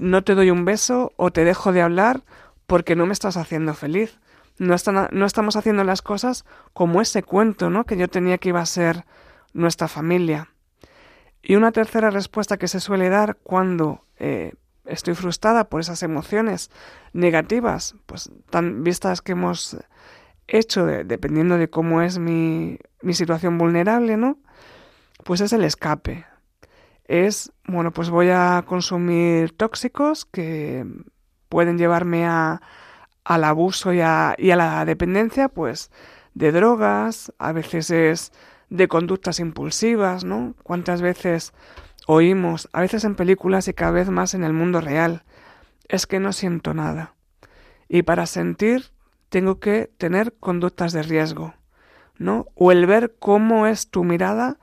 [0.00, 2.22] no te doy un beso o te dejo de hablar
[2.66, 4.18] porque no me estás haciendo feliz.
[4.58, 4.76] No,
[5.10, 7.84] no estamos haciendo las cosas como ese cuento, ¿no?
[7.84, 9.04] Que yo tenía que iba a ser
[9.52, 10.50] nuestra familia.
[11.42, 14.54] Y una tercera respuesta que se suele dar cuando eh,
[14.86, 16.70] estoy frustrada por esas emociones
[17.12, 19.76] negativas, pues tan vistas que hemos
[20.46, 24.38] hecho dependiendo de cómo es mi, mi situación vulnerable, ¿no?
[25.24, 26.26] Pues es el escape.
[27.06, 30.86] Es, bueno, pues voy a consumir tóxicos que
[31.48, 32.62] pueden llevarme a,
[33.24, 35.90] al abuso y a, y a la dependencia, pues
[36.34, 38.32] de drogas, a veces es
[38.70, 40.54] de conductas impulsivas, ¿no?
[40.62, 41.52] ¿Cuántas veces
[42.06, 45.24] Oímos, a veces en películas y cada vez más en el mundo real,
[45.88, 47.14] es que no siento nada.
[47.88, 48.92] Y para sentir
[49.30, 51.54] tengo que tener conductas de riesgo,
[52.18, 52.46] ¿no?
[52.54, 54.58] O el ver cómo es tu mirada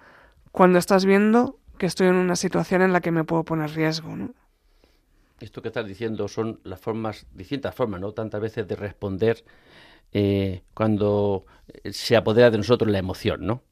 [0.52, 4.16] cuando estás viendo que estoy en una situación en la que me puedo poner riesgo,
[4.16, 4.36] ¿no?
[5.42, 8.12] Esto que estás diciendo son las formas, distintas formas, ¿no?
[8.14, 9.44] Tantas veces de responder
[10.14, 11.46] eh, cuando
[11.90, 13.64] se apodera de nosotros la emoción, ¿no?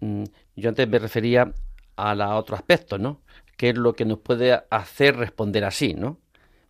[0.00, 0.24] Mm,
[0.56, 1.52] yo antes me refería
[1.96, 3.22] a otro aspecto, ¿no?
[3.56, 6.18] ¿Qué es lo que nos puede hacer responder así, ¿no?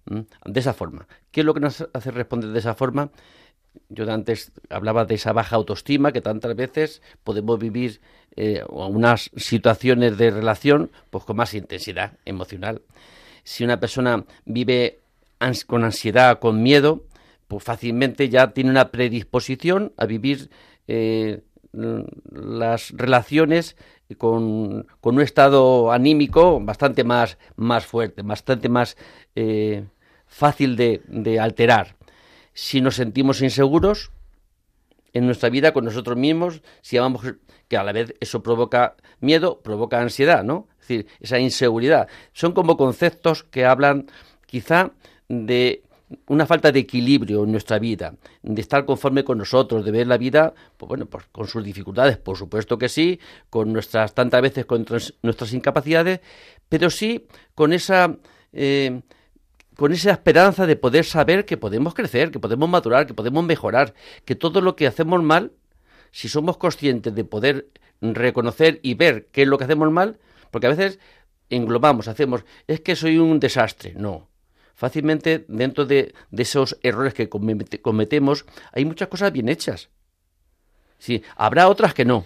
[0.06, 0.20] ¿Mm?
[0.44, 1.08] De esa forma.
[1.30, 3.10] ¿Qué es lo que nos hace responder de esa forma?
[3.88, 8.00] Yo antes hablaba de esa baja autoestima que tantas veces podemos vivir
[8.36, 12.82] eh, unas situaciones de relación pues con más intensidad emocional.
[13.44, 15.00] Si una persona vive
[15.66, 17.04] con ansiedad, con miedo,
[17.46, 20.50] pues fácilmente ya tiene una predisposición a vivir
[20.88, 23.76] eh, las relaciones
[24.18, 28.96] con, un estado anímico bastante más, más fuerte, bastante más
[29.34, 29.84] eh,
[30.26, 31.96] fácil de, alterar.
[32.52, 34.12] Si nos sentimos inseguros
[35.12, 37.22] en nuestra vida con nosotros mismos, si vamos
[37.68, 40.68] que a la vez eso provoca miedo, provoca ansiedad, ¿no?
[40.84, 42.08] Es decir, esa inseguridad.
[42.34, 44.06] Son como conceptos que hablan
[44.46, 44.92] quizá
[45.28, 45.82] de
[46.26, 50.18] una falta de equilibrio en nuestra vida, de estar conforme con nosotros, de ver la
[50.18, 53.18] vida, pues bueno, pues con sus dificultades, por supuesto que sí,
[53.48, 54.84] con nuestras tantas veces con
[55.22, 56.20] nuestras incapacidades,
[56.68, 58.16] pero sí con esa
[58.52, 59.00] eh,
[59.76, 63.94] con esa esperanza de poder saber que podemos crecer, que podemos madurar, que podemos mejorar,
[64.26, 65.52] que todo lo que hacemos mal,
[66.12, 67.68] si somos conscientes de poder
[68.00, 70.18] reconocer y ver qué es lo que hacemos mal,
[70.54, 71.00] porque a veces
[71.50, 73.92] englobamos, hacemos, es que soy un desastre.
[73.96, 74.28] No.
[74.76, 79.90] Fácilmente dentro de, esos errores que cometemos hay muchas cosas bien hechas.
[80.96, 82.24] Sí, habrá otras que no.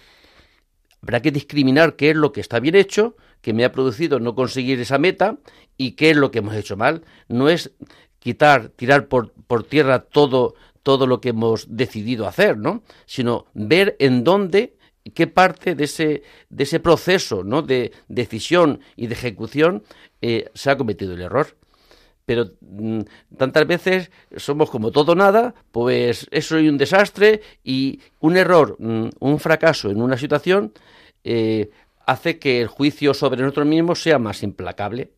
[1.01, 4.35] Habrá que discriminar qué es lo que está bien hecho, que me ha producido no
[4.35, 5.39] conseguir esa meta
[5.79, 7.07] y qué es lo que hemos hecho mal.
[7.29, 7.71] No es
[8.19, 12.83] quitar, tirar por, por tierra todo, todo lo que hemos decidido hacer, ¿no?
[13.07, 14.77] Sino ver en dónde
[15.15, 17.63] qué parte de ese, de ese proceso ¿no?
[17.63, 19.83] de decisión y de ejecución
[20.21, 21.57] eh, se ha cometido el error.
[22.25, 23.01] Pero mm,
[23.39, 29.09] tantas veces somos como todo nada, pues eso es un desastre y un error, mm,
[29.21, 30.73] un fracaso en una situación
[31.25, 31.71] eh,
[32.07, 35.13] hace que el juicio sobre nosotros mismos sea más implacable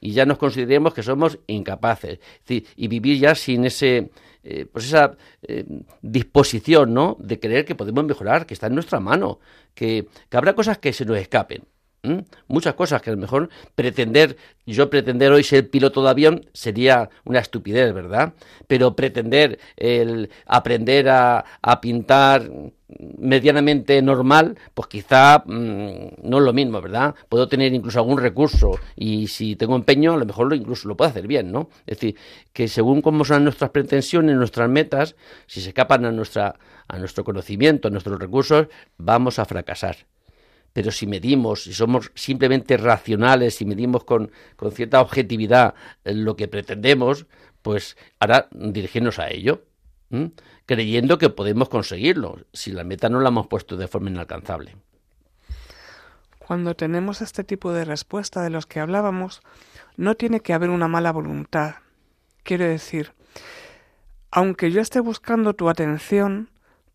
[0.00, 2.18] y ya nos consideremos que somos incapaces.
[2.48, 4.10] y vivir ya sin ese,
[4.44, 5.64] eh, pues esa eh,
[6.02, 7.16] disposición, ¿no?
[7.18, 9.40] De creer que podemos mejorar, que está en nuestra mano,
[9.74, 11.64] que, que habrá cosas que se nos escapen.
[12.48, 17.08] Muchas cosas que a lo mejor pretender, yo pretender hoy ser piloto de avión sería
[17.24, 18.34] una estupidez, ¿verdad?
[18.66, 22.50] Pero pretender el aprender a, a pintar
[22.98, 27.14] medianamente normal, pues quizá mm, no es lo mismo, ¿verdad?
[27.28, 30.96] Puedo tener incluso algún recurso y si tengo empeño, a lo mejor lo incluso lo
[30.96, 31.68] puedo hacer bien, ¿no?
[31.86, 32.16] Es decir,
[32.52, 36.56] que según cómo son nuestras pretensiones, nuestras metas, si se escapan a, nuestra,
[36.88, 39.96] a nuestro conocimiento, a nuestros recursos, vamos a fracasar.
[40.72, 46.48] Pero si medimos, si somos simplemente racionales, si medimos con, con cierta objetividad lo que
[46.48, 47.26] pretendemos,
[47.62, 49.62] pues ahora dirigirnos a ello
[50.66, 54.76] creyendo que podemos conseguirlo, si la meta no la hemos puesto de forma inalcanzable.
[56.38, 59.40] Cuando tenemos este tipo de respuesta de los que hablábamos,
[59.96, 61.76] no tiene que haber una mala voluntad.
[62.42, 63.12] Quiero decir,
[64.30, 66.50] aunque yo esté buscando tu atención,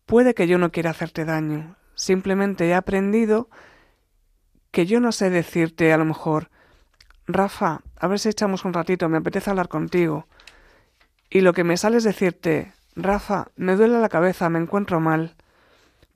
[0.06, 1.76] puede que yo no quiera hacerte daño.
[1.94, 3.48] Simplemente he aprendido
[4.70, 6.50] que yo no sé decirte a lo mejor,
[7.26, 10.26] Rafa, a ver si echamos un ratito, me apetece hablar contigo.
[11.28, 15.34] Y lo que me sale es decirte, Rafa, me duele la cabeza, me encuentro mal,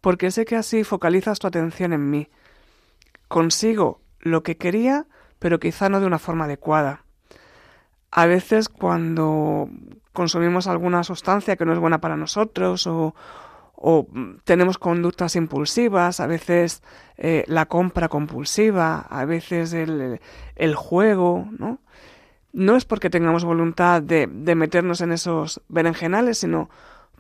[0.01, 2.29] porque sé que así focalizas tu atención en mí.
[3.29, 5.07] Consigo lo que quería,
[5.39, 7.05] pero quizá no de una forma adecuada.
[8.11, 9.69] A veces cuando
[10.13, 13.15] consumimos alguna sustancia que no es buena para nosotros o,
[14.45, 16.83] tenemos conductas impulsivas, a veces
[17.19, 20.21] eh, la compra compulsiva, a veces el,
[20.57, 21.81] el juego, ¿no?
[22.55, 26.71] No es porque tengamos voluntad de, de meternos en esos berenjenales, sino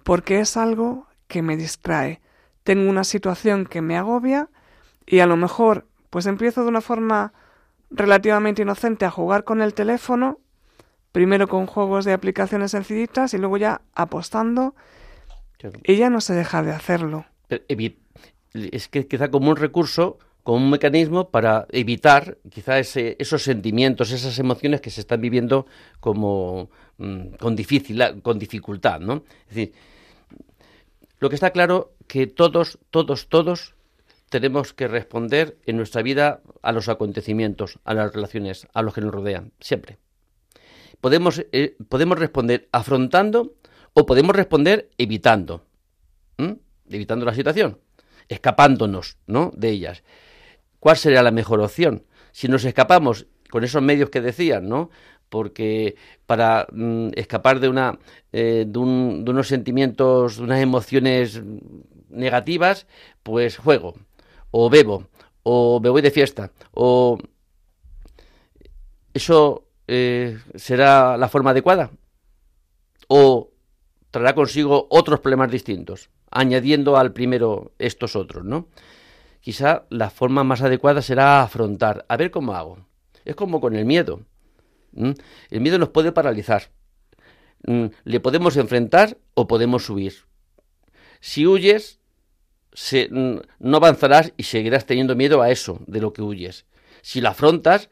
[0.04, 2.20] porque es algo que me distrae.
[2.62, 4.48] Tengo una situación que me agobia
[5.04, 7.32] y a lo mejor pues empiezo de una forma
[7.90, 10.38] relativamente inocente a jugar con el teléfono,
[11.10, 14.76] primero con juegos de aplicaciones sencillitas y luego ya apostando
[15.82, 17.26] y ya no se deja de hacerlo.
[18.52, 24.38] Es que quizá como un recurso como un mecanismo para evitar quizá esos sentimientos, esas
[24.38, 25.66] emociones que se están viviendo
[26.00, 29.24] como mm, con, difícil, con dificultad, ¿no?
[29.48, 29.72] Es decir,
[31.18, 33.74] lo que está claro que todos, todos, todos
[34.28, 39.00] tenemos que responder en nuestra vida a los acontecimientos, a las relaciones, a los que
[39.00, 39.96] nos rodean, siempre.
[41.00, 43.54] Podemos, eh, podemos responder afrontando
[43.94, 45.64] o podemos responder evitando,
[46.90, 47.78] evitando la situación,
[48.28, 49.50] escapándonos ¿no?
[49.56, 50.02] de ellas.
[50.84, 52.04] ¿Cuál sería la mejor opción?
[52.30, 54.90] Si nos escapamos con esos medios que decían, ¿no?
[55.30, 57.98] Porque para mm, escapar de, una,
[58.34, 61.40] eh, de, unos sentimientos, de unas emociones
[62.10, 62.86] negativas,
[63.22, 63.94] pues juego,
[64.50, 65.08] o bebo,
[65.42, 67.16] o me voy de fiesta, o
[69.14, 71.92] eso eh, será la forma adecuada,
[73.08, 73.48] o
[74.10, 78.68] traerá consigo otros problemas distintos, añadiendo al primero estos otros, ¿no?
[79.44, 82.78] Quizá la forma más adecuada será afrontar, a ver cómo hago.
[83.26, 84.22] Es como con el miedo.
[84.96, 86.70] El miedo nos puede paralizar.
[88.04, 90.14] Le podemos enfrentar o podemos huir.
[91.20, 92.00] Si huyes,
[93.10, 96.64] no avanzarás y seguirás teniendo miedo a eso, de lo que huyes.
[97.02, 97.90] Si la afrontas,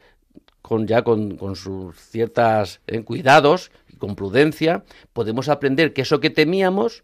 [0.63, 6.31] con, ya con, sus ciertos eh, cuidados y con prudencia, podemos aprender que eso que
[6.31, 7.03] temíamos,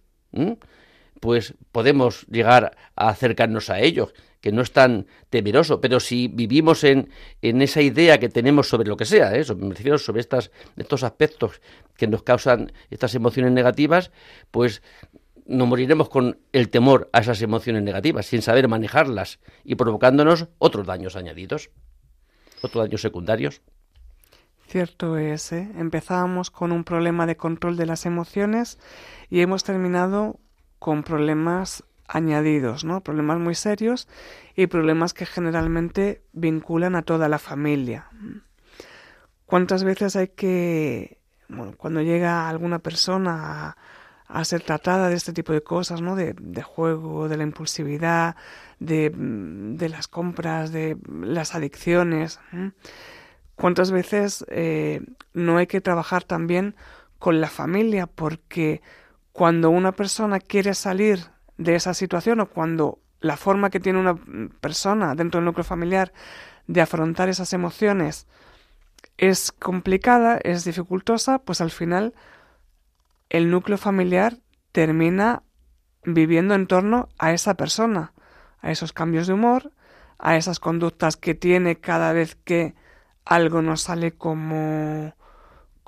[1.20, 6.84] pues podemos llegar a acercarnos a ellos que no es tan temeroso, pero si vivimos
[6.84, 7.10] en,
[7.42, 9.44] en esa idea que tenemos sobre lo que sea, ¿eh?
[9.58, 11.62] me refiero sobre estas, estos aspectos
[11.98, 14.12] que nos causan estas emociones negativas,
[14.52, 14.82] pues
[15.46, 20.86] nos moriremos con el temor a esas emociones negativas, sin saber manejarlas y provocándonos otros
[20.86, 21.72] daños añadidos,
[22.62, 23.62] otros daños secundarios.
[24.68, 25.68] Cierto es, ¿eh?
[25.78, 28.78] empezábamos con un problema de control de las emociones
[29.30, 30.40] y hemos terminado
[30.78, 33.02] con problemas añadidos, ¿no?
[33.02, 34.08] Problemas muy serios
[34.56, 38.08] y problemas que generalmente vinculan a toda la familia.
[39.46, 43.78] ¿Cuántas veces hay que, bueno, cuando llega alguna persona
[44.28, 46.16] a, ser tratada de este tipo de cosas, ¿no?
[46.16, 48.36] De, juego, de la impulsividad,
[48.80, 52.40] de, de, las compras, de las adicciones.
[53.56, 55.02] ¿Cuántas veces eh,
[55.34, 56.76] no hay que trabajar también
[57.18, 58.08] con la familia?
[58.08, 58.82] Porque
[59.32, 61.20] cuando una persona quiere salir
[61.60, 64.16] de esa situación o cuando la forma que tiene una
[64.62, 66.14] persona dentro del núcleo familiar
[66.68, 68.28] de afrontar esas emociones
[69.18, 72.14] es complicada, es dificultosa, pues al final
[73.30, 74.38] el núcleo familiar
[74.72, 75.44] termina
[76.04, 78.14] viviendo en torno a esa persona,
[78.62, 79.74] a esos cambios de humor,
[80.18, 82.74] a esas conductas que tiene cada vez que
[83.26, 85.14] algo no sale como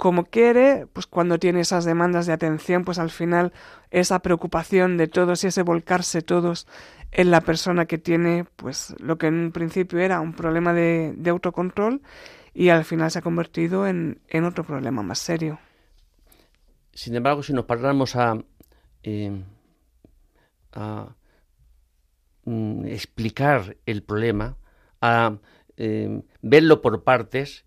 [0.02, 3.54] como quiere, pues cuando tiene esas demandas de atención, pues al final
[3.92, 6.66] esa preocupación de todos y ese volcarse todos
[7.12, 11.14] en la persona que tiene, pues lo que en un principio era un problema de,
[11.30, 12.02] autocontrol
[12.52, 15.60] y al final se ha convertido en, otro problema más serio.
[16.94, 18.44] Sin embargo, si nos paráramos a,
[19.04, 19.44] eh,
[20.72, 21.16] a
[22.46, 24.58] mm, explicar el problema,
[25.00, 25.38] a
[25.78, 27.66] eh, verlo por partes,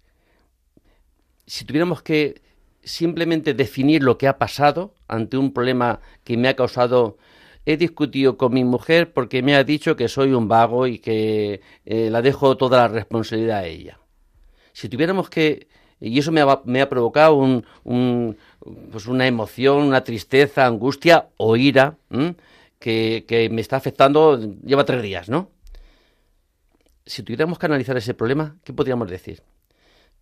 [1.47, 2.43] si tuviéramos que
[2.83, 7.17] simplemente definir lo que ha pasado ante un problema que me ha causado
[7.67, 11.63] he discutido con mi mujer porque me ha dicho que soy un vago y que
[11.87, 13.99] eh, la dejo toda la responsabilidad a ella.
[14.73, 15.69] Si tuviéramos que
[16.01, 18.37] y eso me ha, provocado un,
[18.91, 21.97] pues una emoción, una tristeza, angustia o ira
[22.79, 25.49] que, que, me está afectando, lleva tres días, ¿no?
[27.07, 29.43] si tuviéramos que analizar ese problema, ¿qué podríamos decir?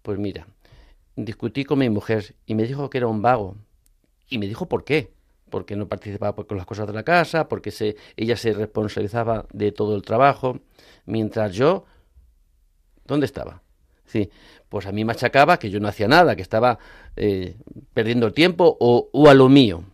[0.03, 0.47] Pues mira,
[1.17, 3.57] discutí con mi mujer y me dijo que era un vago.
[4.29, 5.13] Y me dijo por qué.
[5.51, 9.71] Porque no participaba con las cosas de la casa, porque se, ella se responsabilizaba de
[9.71, 10.61] todo el trabajo,
[11.05, 11.85] mientras yo,
[13.05, 13.63] ¿dónde estaba?
[14.07, 14.31] Sí,
[14.71, 15.15] pues a mí me
[15.59, 16.79] que yo no hacía nada, que estaba
[17.17, 17.57] eh,
[17.93, 19.85] perdiendo el tiempo o, o, a lo mío.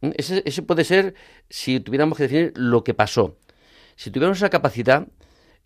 [0.00, 0.10] ¿Mm?
[0.16, 1.14] Ese, ese puede ser
[1.48, 3.36] si tuviéramos que definir lo que pasó.
[3.96, 5.08] Si tuviéramos esa capacidad,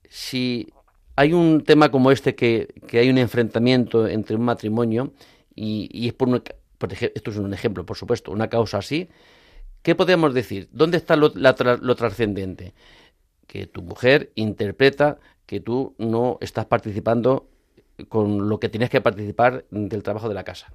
[0.08, 0.72] si
[1.16, 5.12] hay un tema como este que, hay un enfrentamiento entre un matrimonio
[5.54, 6.42] y, es por,
[6.78, 9.08] por esto es un ejemplo, por supuesto, una causa así,
[9.82, 10.68] ¿qué podemos decir?
[10.72, 12.74] ¿Dónde está lo, lo trascendente?
[13.46, 17.48] Que tu mujer interpreta que tú no estás participando
[18.08, 20.72] con lo que tienes que participar del trabajo de la casa.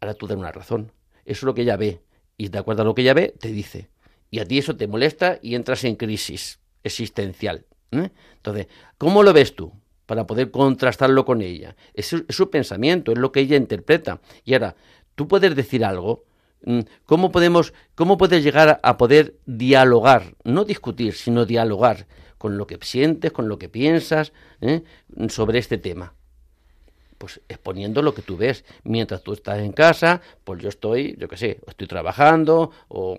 [0.00, 0.92] Ahora tú das una razón.
[1.24, 2.00] Eso es lo que ella ve.
[2.36, 3.88] Y de acuerdo a lo que ella ve, te dice.
[4.30, 7.64] Y a ti eso te molesta y entras en crisis existencial.
[7.92, 8.10] ¿Eh?
[8.36, 8.66] Entonces,
[8.98, 9.72] ¿cómo lo ves tú?
[10.06, 11.76] Para poder contrastarlo con ella.
[11.94, 14.20] Es su, pensamiento, es lo que ella interpreta.
[14.44, 14.76] Y ahora,
[15.14, 16.24] tú puedes decir algo,
[16.64, 22.06] mm, ¿Cómo podemos, cómo puedes llegar a poder dialogar, no discutir, sino dialogar
[22.38, 24.82] con lo que sientes, con lo que piensas ¿eh?
[25.28, 26.14] sobre este tema?
[27.18, 28.64] Pues exponiendo lo que tú ves.
[28.84, 33.16] Mientras tú estás en casa, pues yo estoy, yo qué sé, estoy trabajando, o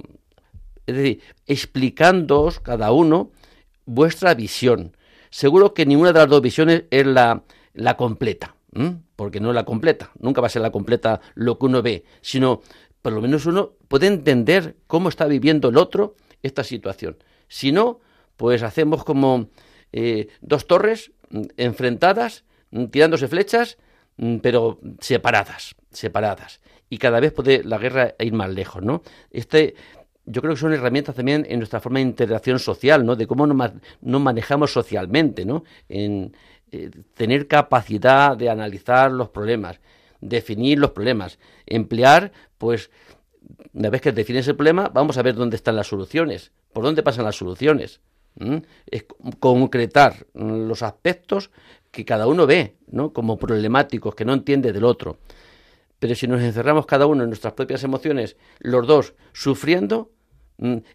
[0.85, 3.31] es decir, explicándoos cada uno
[3.87, 4.95] vuestra visión.
[5.31, 8.55] Seguro que ninguna de las dos visiones es la, la completa,
[9.15, 12.05] porque no es la completa, nunca va a ser la completa lo que uno ve,
[12.21, 12.61] sino
[13.01, 17.17] por lo menos uno puede entender cómo está viviendo el otro esta situación.
[17.47, 17.99] Si no,
[18.35, 19.49] pues hacemos como
[19.91, 23.77] eh, dos torres mm, enfrentadas, mm, tirándose flechas,
[24.17, 26.61] mm, pero separadas, separadas.
[26.89, 29.01] Y cada vez puede la guerra ir más lejos, ¿no?
[29.31, 29.75] Este,
[30.27, 33.15] yo creo que son herramientas también en nuestra forma de integración social, ¿no?
[33.15, 33.71] De cómo nos,
[34.01, 35.63] manejamos socialmente, ¿no?
[35.87, 36.35] En
[36.71, 39.79] eh, tener capacidad de analizar los problemas,
[40.19, 42.91] definir los problemas, emplear, pues,
[43.73, 47.03] una vez que defines el problema, vamos a ver dónde están las soluciones, por dónde
[47.03, 48.01] pasan las soluciones.
[48.85, 49.05] Es
[49.39, 51.51] concretar los aspectos
[51.89, 53.13] que cada uno ve, ¿no?
[53.13, 55.17] Como problemáticos, que no entiende del otro.
[55.99, 60.11] Pero si nos encerramos cada uno en nuestras propias emociones, los dos sufriendo,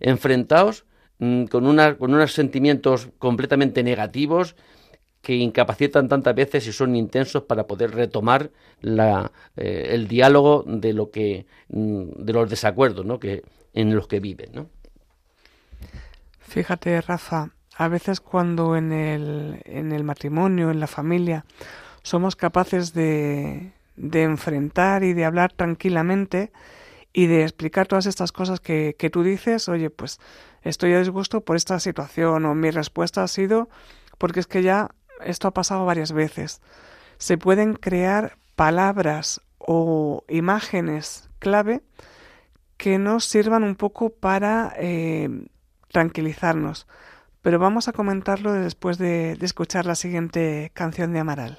[0.00, 0.84] enfrentados
[1.18, 1.64] mm, con,
[1.98, 4.56] con unos sentimientos completamente negativos
[5.22, 8.50] que incapacitan tantas veces y son intensos para poder retomar
[8.80, 13.18] la, eh, el diálogo de lo que mm, de los desacuerdos ¿no?
[13.18, 14.66] que en los que viven ¿no?
[16.40, 21.44] fíjate Rafa a veces cuando en el, en el matrimonio en la familia
[22.02, 26.50] somos capaces de, de enfrentar y de hablar tranquilamente
[27.12, 30.18] y de explicar todas estas cosas que, que tú dices, oye, pues
[30.62, 33.68] estoy a disgusto por esta situación o mi respuesta ha sido
[34.18, 34.90] porque es que ya
[35.24, 36.60] esto ha pasado varias veces.
[37.18, 41.82] Se pueden crear palabras o imágenes clave
[42.76, 45.28] que nos sirvan un poco para eh,
[45.88, 46.86] tranquilizarnos.
[47.42, 51.58] Pero vamos a comentarlo después de escuchar la siguiente canción de Amaral.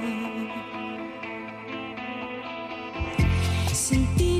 [3.91, 4.30] Sin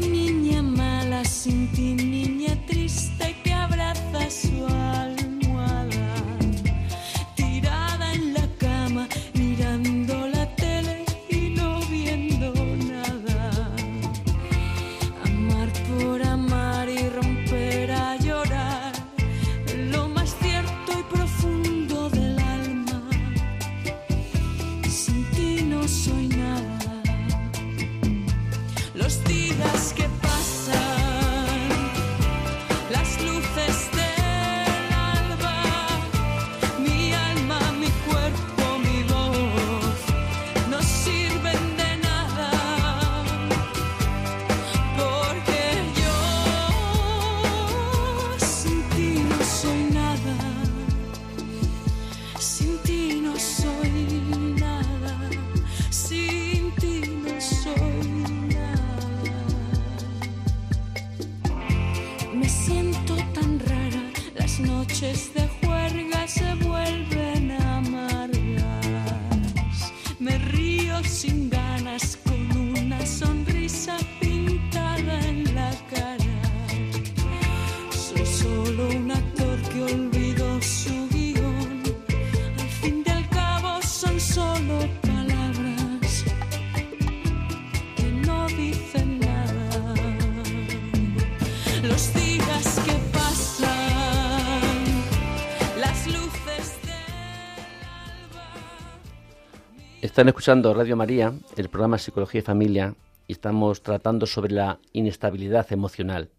[100.22, 102.94] Están escuchando Radio María, el programa Psicología y Familia,
[103.26, 106.30] y estamos tratando sobre la inestabilidad emocional.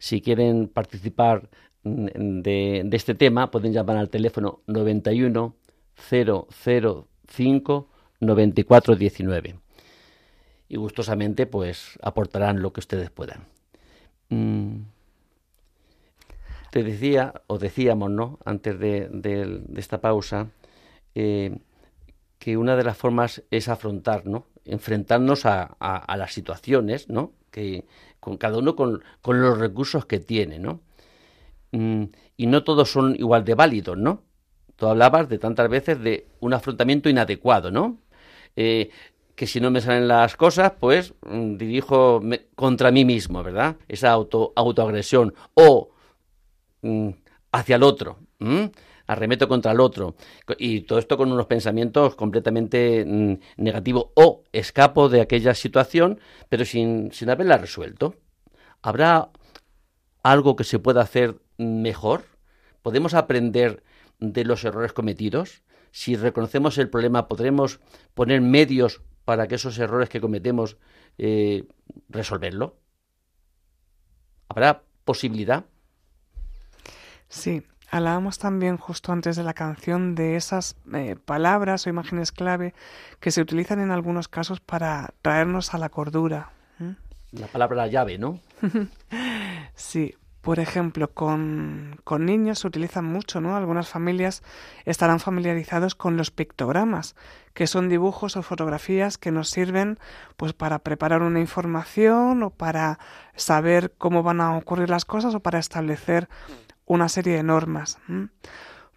[0.00, 1.48] Si quieren participar
[1.84, 5.54] mm, de, este tema, pueden llamar al teléfono 91
[6.10, 9.54] 005 9419
[10.68, 13.46] y gustosamente pues aportarán lo que ustedes puedan.
[14.28, 14.86] Mm,
[16.72, 18.40] Te decía, o decíamos, ¿no?
[18.44, 20.48] Antes de esta pausa,
[21.14, 21.58] eh,
[22.40, 24.46] que una de las formas es afrontar, ¿no?
[24.64, 25.76] Enfrentarnos a,
[26.16, 27.34] las situaciones, ¿no?
[27.50, 27.84] Que
[28.18, 30.80] con cada uno con, los recursos que tiene, ¿no?
[31.72, 32.04] Mm,
[32.38, 34.22] y no todos son igual de válidos, ¿no?
[34.76, 37.98] Tú hablabas de tantas veces de un afrontamiento inadecuado, ¿no?
[38.56, 38.90] Eh,
[39.34, 42.22] que si no me salen las cosas, pues mm, dirijo
[42.54, 43.76] contra mí mismo, ¿verdad?
[43.86, 45.34] Esa auto, autoagresión.
[45.52, 45.90] O
[46.80, 47.10] mm,
[47.52, 48.18] hacia el otro.
[49.10, 50.14] Arremeto contra el otro.
[50.56, 54.06] Y todo esto con unos pensamientos completamente mm, negativos.
[54.14, 58.14] O escapo de aquella situación, pero sin, sin haberla resuelto.
[58.82, 59.30] ¿Habrá
[60.22, 62.22] algo que se pueda hacer mejor?
[62.82, 63.82] ¿Podemos aprender
[64.20, 65.62] de los errores cometidos?
[65.90, 67.80] Si reconocemos el problema, ¿podremos
[68.14, 70.76] poner medios para que esos errores que cometemos
[71.18, 71.64] eh,
[72.08, 72.78] resolverlo?
[74.48, 75.64] ¿Habrá posibilidad?
[77.28, 82.74] Sí, hablábamos también justo antes de la canción de esas eh, palabras o imágenes clave
[83.18, 86.50] que se utilizan en algunos casos para traernos a la cordura.
[87.32, 88.40] La palabra llave, ¿no?
[89.74, 93.56] Sí, por ejemplo, con, con niños se utilizan mucho, ¿no?
[93.56, 94.42] Algunas familias
[94.84, 97.14] estarán familiarizados con los pictogramas,
[97.54, 99.98] que son dibujos o fotografías que nos sirven
[100.36, 102.98] pues para preparar una información o para
[103.36, 106.28] saber cómo van a ocurrir las cosas o para establecer
[106.90, 107.98] una serie de normas.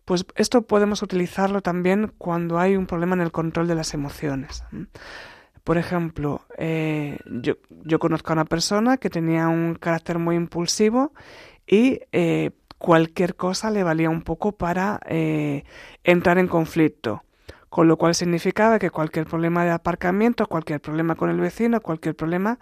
[0.04, 4.64] Pues esto podemos utilizarlo también cuando hay un problema en el control de las emociones.
[5.64, 7.54] Por ejemplo, eh, yo,
[7.86, 11.14] yo conozco a una persona que tenía un carácter muy impulsivo
[11.68, 15.64] y eh, cualquier cosa le valía un poco para eh,
[16.04, 17.24] entrar en conflicto.
[17.70, 22.16] Con lo cual significaba que cualquier problema de aparcamiento, cualquier problema con el vecino, cualquier
[22.16, 22.60] problema,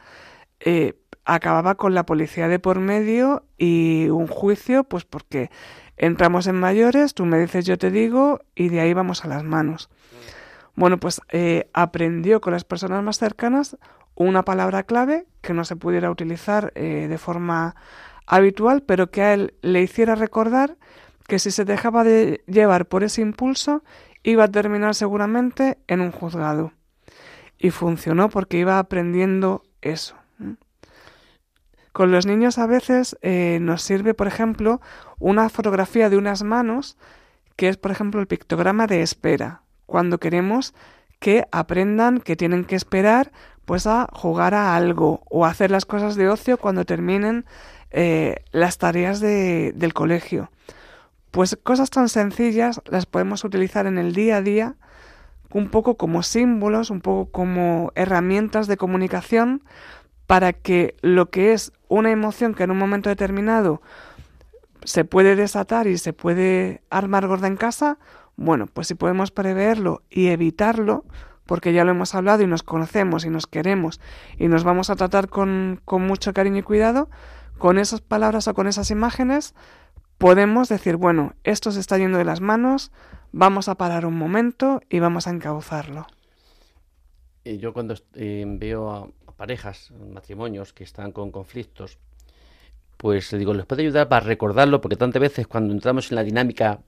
[1.26, 5.50] acababa con la policía de por medio y un juicio, pues porque
[6.02, 9.44] Entramos en mayores, tú me dices yo te digo y de ahí vamos a las
[9.44, 9.92] manos.
[10.74, 13.78] Bueno, pues eh, aprendió con las personas más cercanas
[14.16, 17.76] una palabra clave que no se pudiera utilizar eh, de forma
[18.26, 20.76] habitual, pero que a él le hiciera recordar
[21.28, 23.84] que si se dejaba de llevar por ese impulso,
[24.24, 26.74] iba a terminar seguramente en un juzgado.
[27.60, 30.16] Y funcionó porque iba aprendiendo eso.
[31.92, 34.82] Con los niños a veces eh, nos sirve, por ejemplo,
[35.20, 36.98] una fotografía de unas manos,
[37.56, 40.74] que es, por ejemplo, el pictograma de espera, cuando queremos
[41.20, 43.32] que aprendan que tienen que esperar
[43.66, 47.46] pues a jugar a algo o hacer las cosas de ocio cuando terminen
[47.92, 50.50] eh, las tareas de, del colegio.
[51.30, 54.76] Pues cosas tan sencillas las podemos utilizar en el día a día
[55.54, 59.64] un poco como símbolos, un poco como herramientas de comunicación
[60.32, 63.82] para que lo que es una emoción que en un momento determinado
[64.86, 68.00] se puede desatar y se puede armar gorda en casa,
[68.38, 71.04] bueno, pues si podemos preverlo y evitarlo,
[71.46, 74.00] porque ya lo hemos hablado y nos conocemos y nos queremos
[74.38, 77.10] y nos vamos a tratar con, con mucho cariño y cuidado,
[77.58, 79.54] con esas palabras o con esas imágenes
[80.18, 82.94] podemos decir, bueno, esto se está yendo de las manos,
[83.34, 86.08] vamos a parar un momento y vamos a encauzarlo.
[87.44, 89.12] Yo cuando eh, veo
[89.42, 91.98] parejas, matrimonios que están con conflictos,
[92.98, 96.82] pues digo, les puede ayudar para recordarlo, porque tantas veces cuando entramos en la dinámica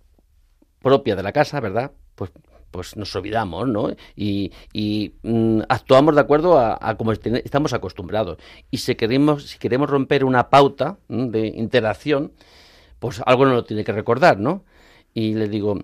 [0.79, 1.93] propia de la casa, ¿verdad?
[2.13, 2.29] Pues,
[2.69, 3.89] pues nos olvidamos, ¿no?
[4.15, 4.51] Y,
[5.23, 8.37] mm, actuamos de acuerdo a, como estamos acostumbrados.
[8.69, 12.33] Y si queremos, si queremos romper una pauta de interacción,
[12.99, 14.63] pues algo no lo tiene que recordar, ¿no?
[15.13, 15.79] Y le digo,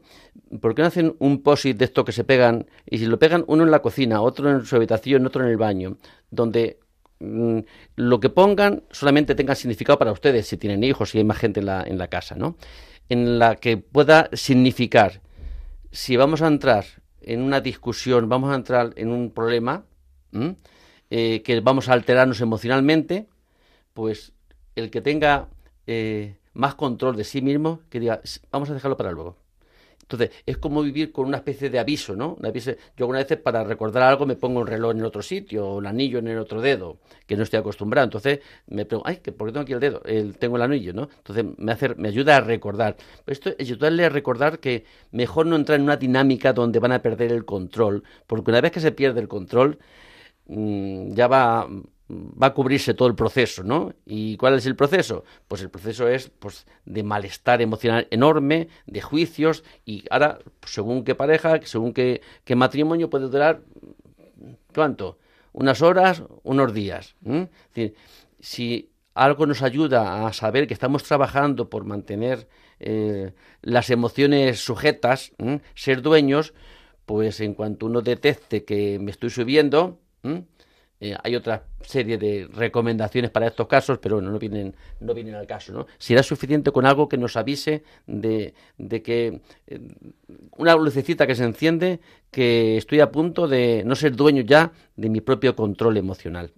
[0.59, 2.67] ¿por qué no hacen un posit de esto que se pegan?
[2.85, 5.57] Y si lo pegan uno en la cocina, otro en su habitación, otro en el
[5.57, 5.97] baño,
[6.31, 6.79] donde
[7.19, 7.59] mm,
[7.95, 11.59] lo que pongan solamente tenga significado para ustedes, si tienen hijos, si hay más gente
[11.59, 12.57] en la, en la casa, ¿no?
[13.07, 15.21] En la que pueda significar,
[15.91, 16.85] si vamos a entrar
[17.21, 19.85] en una discusión, vamos a entrar en un problema,
[21.11, 23.27] eh, que vamos a alterarnos emocionalmente,
[23.93, 24.33] pues
[24.75, 25.49] el que tenga
[25.87, 28.21] eh, más control de sí mismo que diga,
[28.51, 29.37] vamos a dejarlo para luego.
[30.09, 32.35] Entonces, es como vivir con una especie de aviso, ¿no?
[32.41, 35.79] yo algunas veces para recordar algo me pongo un reloj en el otro sitio, o
[35.79, 36.97] el anillo en el otro dedo,
[37.27, 38.05] que no estoy acostumbrado.
[38.05, 40.01] Entonces, me pregunto, ay, ¿por qué tengo aquí el dedo?
[40.05, 41.09] El, tengo el anillo, ¿no?
[41.15, 42.97] Entonces, me, hace, me ayuda a recordar.
[43.27, 47.03] Esto es ayudarle a recordar que mejor no entrar en una dinámica donde van a
[47.03, 49.77] perder el control, porque una vez que se pierde el control,
[50.47, 51.67] mmm, ya va
[52.09, 53.93] va a cubrirse todo el proceso, ¿no?
[54.05, 55.23] ¿Y cuál es el proceso?
[55.47, 61.15] Pues el proceso es pues, de malestar emocional enorme, de juicios, y ahora, según qué
[61.15, 63.61] pareja, según qué, qué matrimonio puede durar,
[64.73, 65.19] ¿cuánto?
[65.51, 67.15] Unas horas, unos días.
[67.23, 67.95] Es decir,
[68.39, 72.47] si algo nos ayuda a saber que estamos trabajando por mantener
[72.79, 75.33] eh, las emociones sujetas,
[75.75, 76.53] ser dueños,
[77.05, 79.99] pues en cuanto uno detecte que me estoy subiendo,
[81.01, 85.47] eh, hay otra serie de recomendaciones para estos casos, pero no, vienen, no vienen al
[85.47, 85.71] caso.
[85.71, 85.87] ¿no?
[85.97, 89.79] Será suficiente con algo que nos avise de, de que eh,
[90.57, 95.09] una lucecita que se enciende, que estoy a punto de no ser dueño ya de
[95.09, 96.51] mi propio control emocional.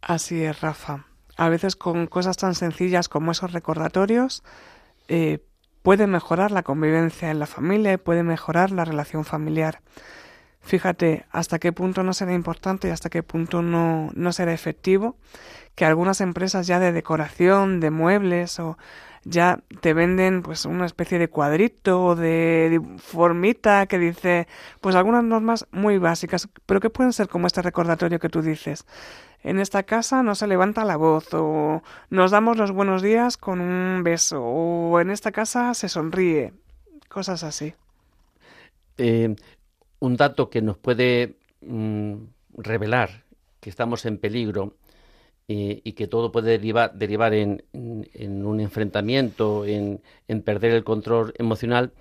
[0.00, 1.06] Así es, Rafa.
[1.36, 4.42] A veces con cosas tan sencillas como esos recordatorios
[5.06, 5.38] eh,
[5.82, 9.82] puede mejorar la convivencia en la familia y puede mejorar la relación familiar.
[10.66, 15.16] Fíjate hasta qué punto no será importante y hasta qué punto no, no será efectivo
[15.76, 18.76] que algunas empresas ya de decoración, de muebles o
[19.22, 24.48] ya te venden pues una especie de cuadrito o de formita que dice
[24.80, 28.86] pues algunas normas muy básicas, pero que pueden ser como este recordatorio que tú dices.
[29.44, 33.60] En esta casa no se levanta la voz o nos damos los buenos días con
[33.60, 36.52] un beso o en esta casa se sonríe,
[37.08, 37.74] cosas así.
[38.98, 39.36] Eh,
[39.98, 42.14] un dato que nos puede mm,
[42.56, 43.24] revelar
[43.60, 44.76] que estamos en peligro
[45.48, 50.00] y que todo puede derivar en, un enfrentamiento, en,
[50.44, 51.92] perder el control emocional,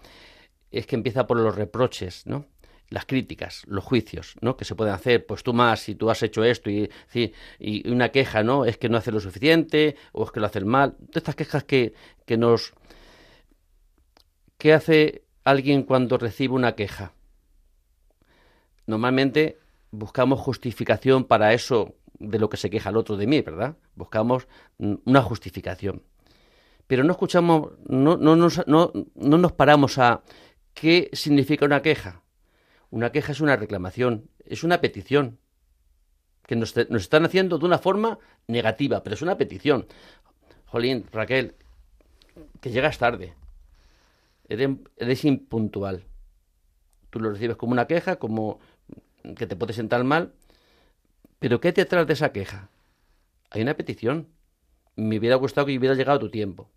[0.71, 2.45] es que empieza por los reproches, ¿no?
[2.89, 4.57] las críticas, los juicios, ¿no?
[4.57, 6.91] Que se pueden hacer, pues tú más, y tú has hecho esto, y,
[7.89, 8.63] una queja, ¿no?
[8.63, 10.91] Es que no hace lo suficiente, o es que lo hace mal.
[10.91, 11.93] Todas estas quejas que,
[12.25, 12.73] que nos...
[14.59, 17.13] ¿Qué hace alguien cuando recibe una queja?
[18.85, 19.59] Normalmente
[19.91, 23.77] buscamos justificación para eso de lo que se queja el otro de mí, ¿verdad?
[23.95, 26.03] Buscamos una justificación.
[26.87, 30.21] Pero no escuchamos, no, no, nos, no, no nos paramos a
[30.73, 32.21] qué significa una queja.
[32.91, 35.39] Una queja es una reclamación, es una petición
[36.45, 39.87] que nos, están haciendo de una forma negativa, pero es una petición.
[40.65, 41.55] Jolín, Raquel,
[42.61, 43.33] que llegas tarde.
[44.47, 46.05] Eres impuntual.
[47.09, 48.59] Tú lo recibes como una queja, como
[49.35, 50.33] que te puede sentar mal.
[51.39, 52.69] Pero ¿qué hay detrás de esa queja?
[53.49, 54.27] Hay una petición.
[54.95, 56.69] Me hubiera gustado que hubiera llegado tu tiempo.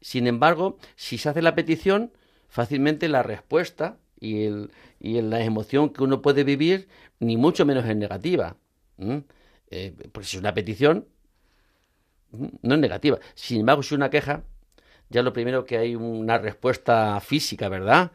[0.00, 2.12] Sin embargo, si se hace la petición,
[2.48, 4.70] fácilmente la respuesta y, el,
[5.00, 6.88] la emoción que uno puede vivir,
[7.18, 8.56] ni mucho menos es negativa.
[9.70, 11.08] Eh, porque si es una petición,
[12.62, 13.18] no es negativa.
[13.34, 14.44] Sin embargo, si es una queja,
[15.08, 18.12] ya lo primero que hay una respuesta física, ¿verdad?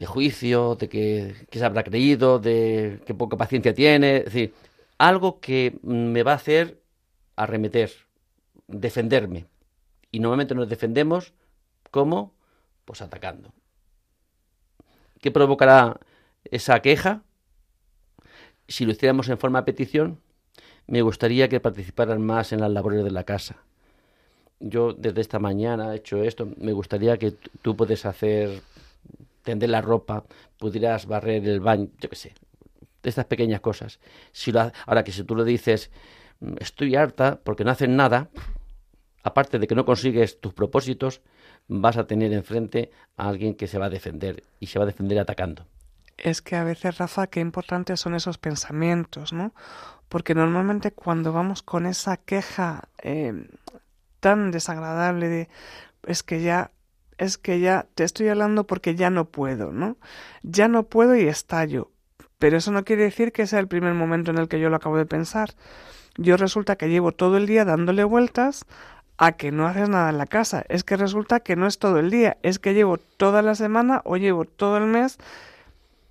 [0.00, 4.54] De juicio, de que, que se habrá creído, de que poca paciencia tiene, es decir,
[4.98, 6.80] algo que me va a hacer
[7.36, 7.90] arremeter,
[8.66, 9.46] defenderme.
[10.10, 11.32] Y normalmente nos defendemos
[11.90, 12.34] como
[12.84, 13.52] pues atacando.
[15.20, 16.00] ¿Qué provocará
[16.44, 17.22] esa queja?
[18.68, 20.20] Si lo hiciéramos en forma de petición,
[20.86, 23.56] me gustaría que participaran más en las labores de la casa.
[24.58, 27.32] Yo desde esta mañana he hecho esto, me gustaría que
[27.62, 28.60] tú puedes hacer,
[29.42, 30.24] tender la ropa,
[30.58, 32.34] pudieras barrer el baño, yo qué sé,
[33.02, 34.00] estas pequeñas cosas.
[34.32, 35.90] Si lo, ahora que si tú lo dices,
[36.40, 38.28] mm, estoy harta porque no hacen nada,
[39.22, 41.20] aparte de que no consigues tus propósitos,
[41.68, 44.86] vas a tener enfrente a alguien que se va a defender y se va a
[44.86, 45.66] defender atacando.
[46.16, 49.54] Es que a veces, Rafa, qué importantes son esos pensamientos, ¿no?
[50.08, 53.46] Porque normalmente cuando vamos con esa queja eh,
[54.18, 55.48] tan desagradable de
[56.06, 56.72] es que ya
[57.20, 59.98] es que ya te estoy hablando porque ya no puedo, ¿no?
[60.42, 61.90] Ya no puedo y estallo.
[62.38, 64.76] Pero eso no quiere decir que sea el primer momento en el que yo lo
[64.76, 65.50] acabo de pensar.
[66.16, 68.64] Yo resulta que llevo todo el día dándole vueltas
[69.18, 70.64] a que no haces nada en la casa.
[70.70, 74.00] Es que resulta que no es todo el día, es que llevo toda la semana
[74.04, 75.18] o llevo todo el mes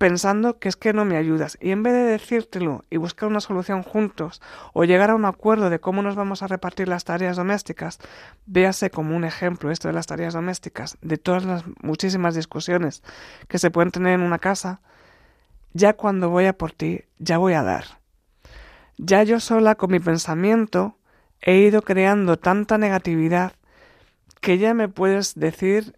[0.00, 1.58] pensando que es que no me ayudas.
[1.60, 4.40] Y en vez de decírtelo y buscar una solución juntos
[4.72, 7.98] o llegar a un acuerdo de cómo nos vamos a repartir las tareas domésticas,
[8.46, 13.02] véase como un ejemplo esto de las tareas domésticas, de todas las muchísimas discusiones
[13.46, 14.80] que se pueden tener en una casa,
[15.74, 17.84] ya cuando voy a por ti, ya voy a dar.
[18.96, 20.96] Ya yo sola con mi pensamiento
[21.42, 23.52] he ido creando tanta negatividad
[24.40, 25.94] que ya me puedes decir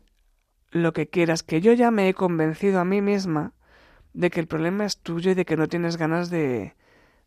[0.73, 3.53] lo que quieras, que yo ya me he convencido a mí misma
[4.15, 6.75] de que el problema es tuyo y de que no tienes ganas de,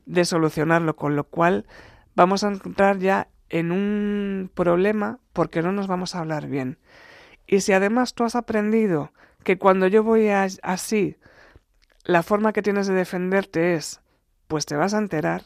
[0.05, 1.65] de solucionarlo, con lo cual
[2.15, 6.77] vamos a entrar ya en un problema porque no nos vamos a hablar bien.
[7.47, 9.11] Y si además tú has aprendido
[9.43, 11.17] que cuando yo voy así,
[12.03, 14.01] la forma que tienes de defenderte es,
[14.47, 15.43] pues te vas a enterar,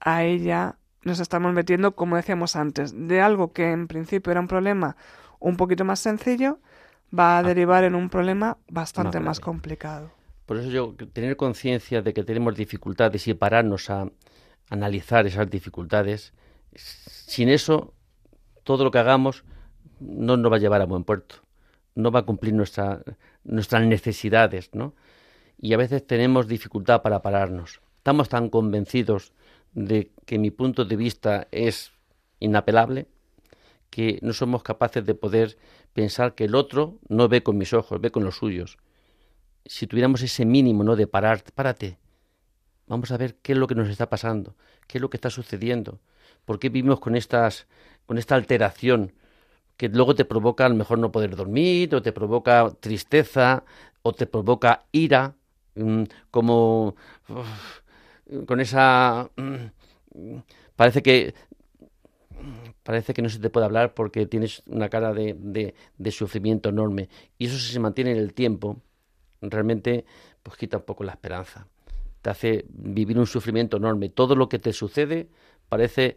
[0.00, 4.48] a ella nos estamos metiendo, como decíamos antes, de algo que en principio era un
[4.48, 4.96] problema
[5.38, 6.58] un poquito más sencillo,
[7.16, 7.42] va a ah.
[7.42, 10.10] derivar en un problema bastante más complicado.
[10.46, 14.10] Por eso yo, tener conciencia de que tenemos dificultades y pararnos a
[14.68, 16.34] analizar esas dificultades,
[16.74, 17.94] sin eso,
[18.62, 19.44] todo lo que hagamos
[20.00, 21.36] no nos va a llevar a buen puerto,
[21.94, 23.02] no va a cumplir nuestra,
[23.44, 24.94] nuestras necesidades, ¿no?
[25.58, 27.80] Y a veces tenemos dificultad para pararnos.
[27.98, 29.32] Estamos tan convencidos
[29.72, 31.92] de que mi punto de vista es
[32.40, 33.06] inapelable,
[33.94, 35.56] que no somos capaces de poder
[35.92, 38.76] pensar que el otro no ve con mis ojos, ve con los suyos.
[39.66, 40.96] Si tuviéramos ese mínimo, ¿no?
[40.96, 41.96] De parar, párate.
[42.88, 44.56] Vamos a ver qué es lo que nos está pasando,
[44.88, 46.00] qué es lo que está sucediendo,
[46.44, 47.68] por qué vivimos con estas,
[48.04, 49.12] con esta alteración
[49.76, 53.62] que luego te provoca a lo mejor no poder dormir, o te provoca tristeza,
[54.02, 55.36] o te provoca ira,
[55.76, 56.96] mm, como
[58.46, 59.30] con esa...
[59.36, 60.38] Mm,
[60.74, 61.32] parece que
[62.82, 67.08] parece que no se te puede hablar porque tienes una cara de, de, sufrimiento enorme.
[67.38, 68.80] Y eso si se mantiene en el tiempo,
[69.40, 70.04] realmente
[70.42, 71.66] pues quita un poco la esperanza.
[72.22, 74.08] Te hace vivir un sufrimiento enorme.
[74.08, 75.28] Todo lo que te sucede
[75.68, 76.16] parece...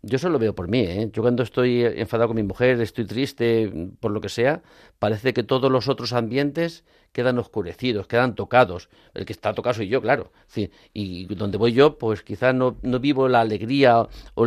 [0.00, 1.10] Yo eso lo veo por mí, ¿eh?
[1.12, 4.62] Yo cuando estoy enfadado con mi mujer, estoy triste, por lo que sea,
[5.00, 8.90] parece que todos los otros ambientes quedan oscurecidos, quedan tocados.
[9.14, 10.30] El que está tocado soy yo, claro.
[10.46, 14.46] Sí, y donde voy yo, pues quizás no, no vivo la alegría o,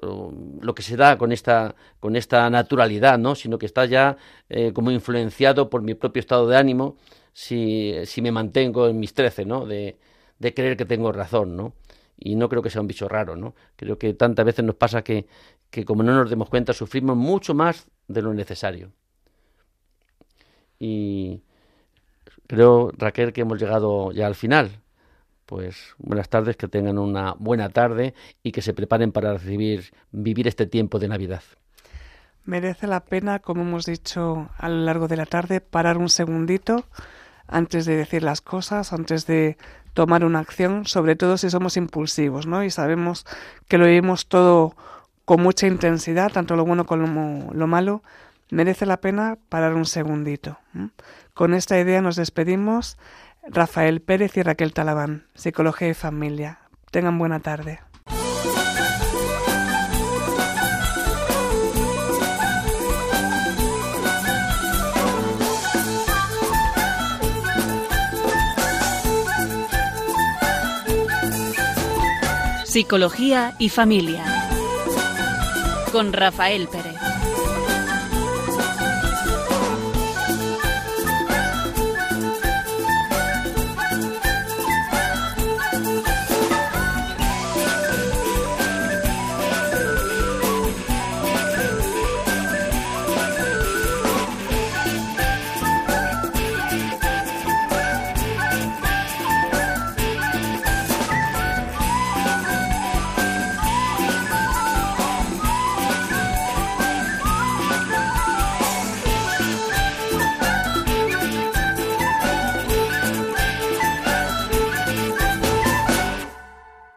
[0.00, 3.34] lo que se da con esta, con esta naturalidad, ¿no?
[3.34, 4.16] Sino que está ya
[4.48, 6.96] eh, como influenciado por mi propio estado de ánimo
[7.32, 9.66] si, si me mantengo en mis trece, ¿no?
[9.66, 9.98] De,
[10.38, 11.74] de creer que tengo razón, ¿no?
[12.18, 13.54] Y no creo que sea un bicho raro, ¿no?
[13.76, 15.26] Creo que tantas veces nos pasa que,
[15.70, 18.92] que como no nos demos cuenta sufrimos mucho más de lo necesario.
[20.78, 21.42] Y,
[22.46, 24.80] Creo, Raquel, que hemos llegado ya al final.
[25.46, 30.48] Pues buenas tardes, que tengan una buena tarde y que se preparen para recibir, vivir
[30.48, 31.42] este tiempo de Navidad.
[32.44, 36.84] Merece la pena, como hemos dicho a lo largo de la tarde, parar un segundito
[37.46, 39.56] antes de decir las cosas, antes de
[39.94, 42.64] tomar una acción, sobre todo si somos impulsivos, ¿no?
[42.64, 43.24] Y sabemos
[43.68, 44.74] que lo vivimos todo
[45.24, 48.02] con mucha intensidad, tanto lo bueno como lo malo,
[48.50, 50.58] merece la pena parar un segundito.
[51.34, 52.96] Con esta idea nos despedimos.
[53.48, 56.58] Rafael Pérez y Raquel Talabán, Psicología y Familia.
[56.90, 57.80] Tengan buena tarde.
[72.64, 74.22] Psicología y Familia
[75.92, 77.15] con Rafael Pérez.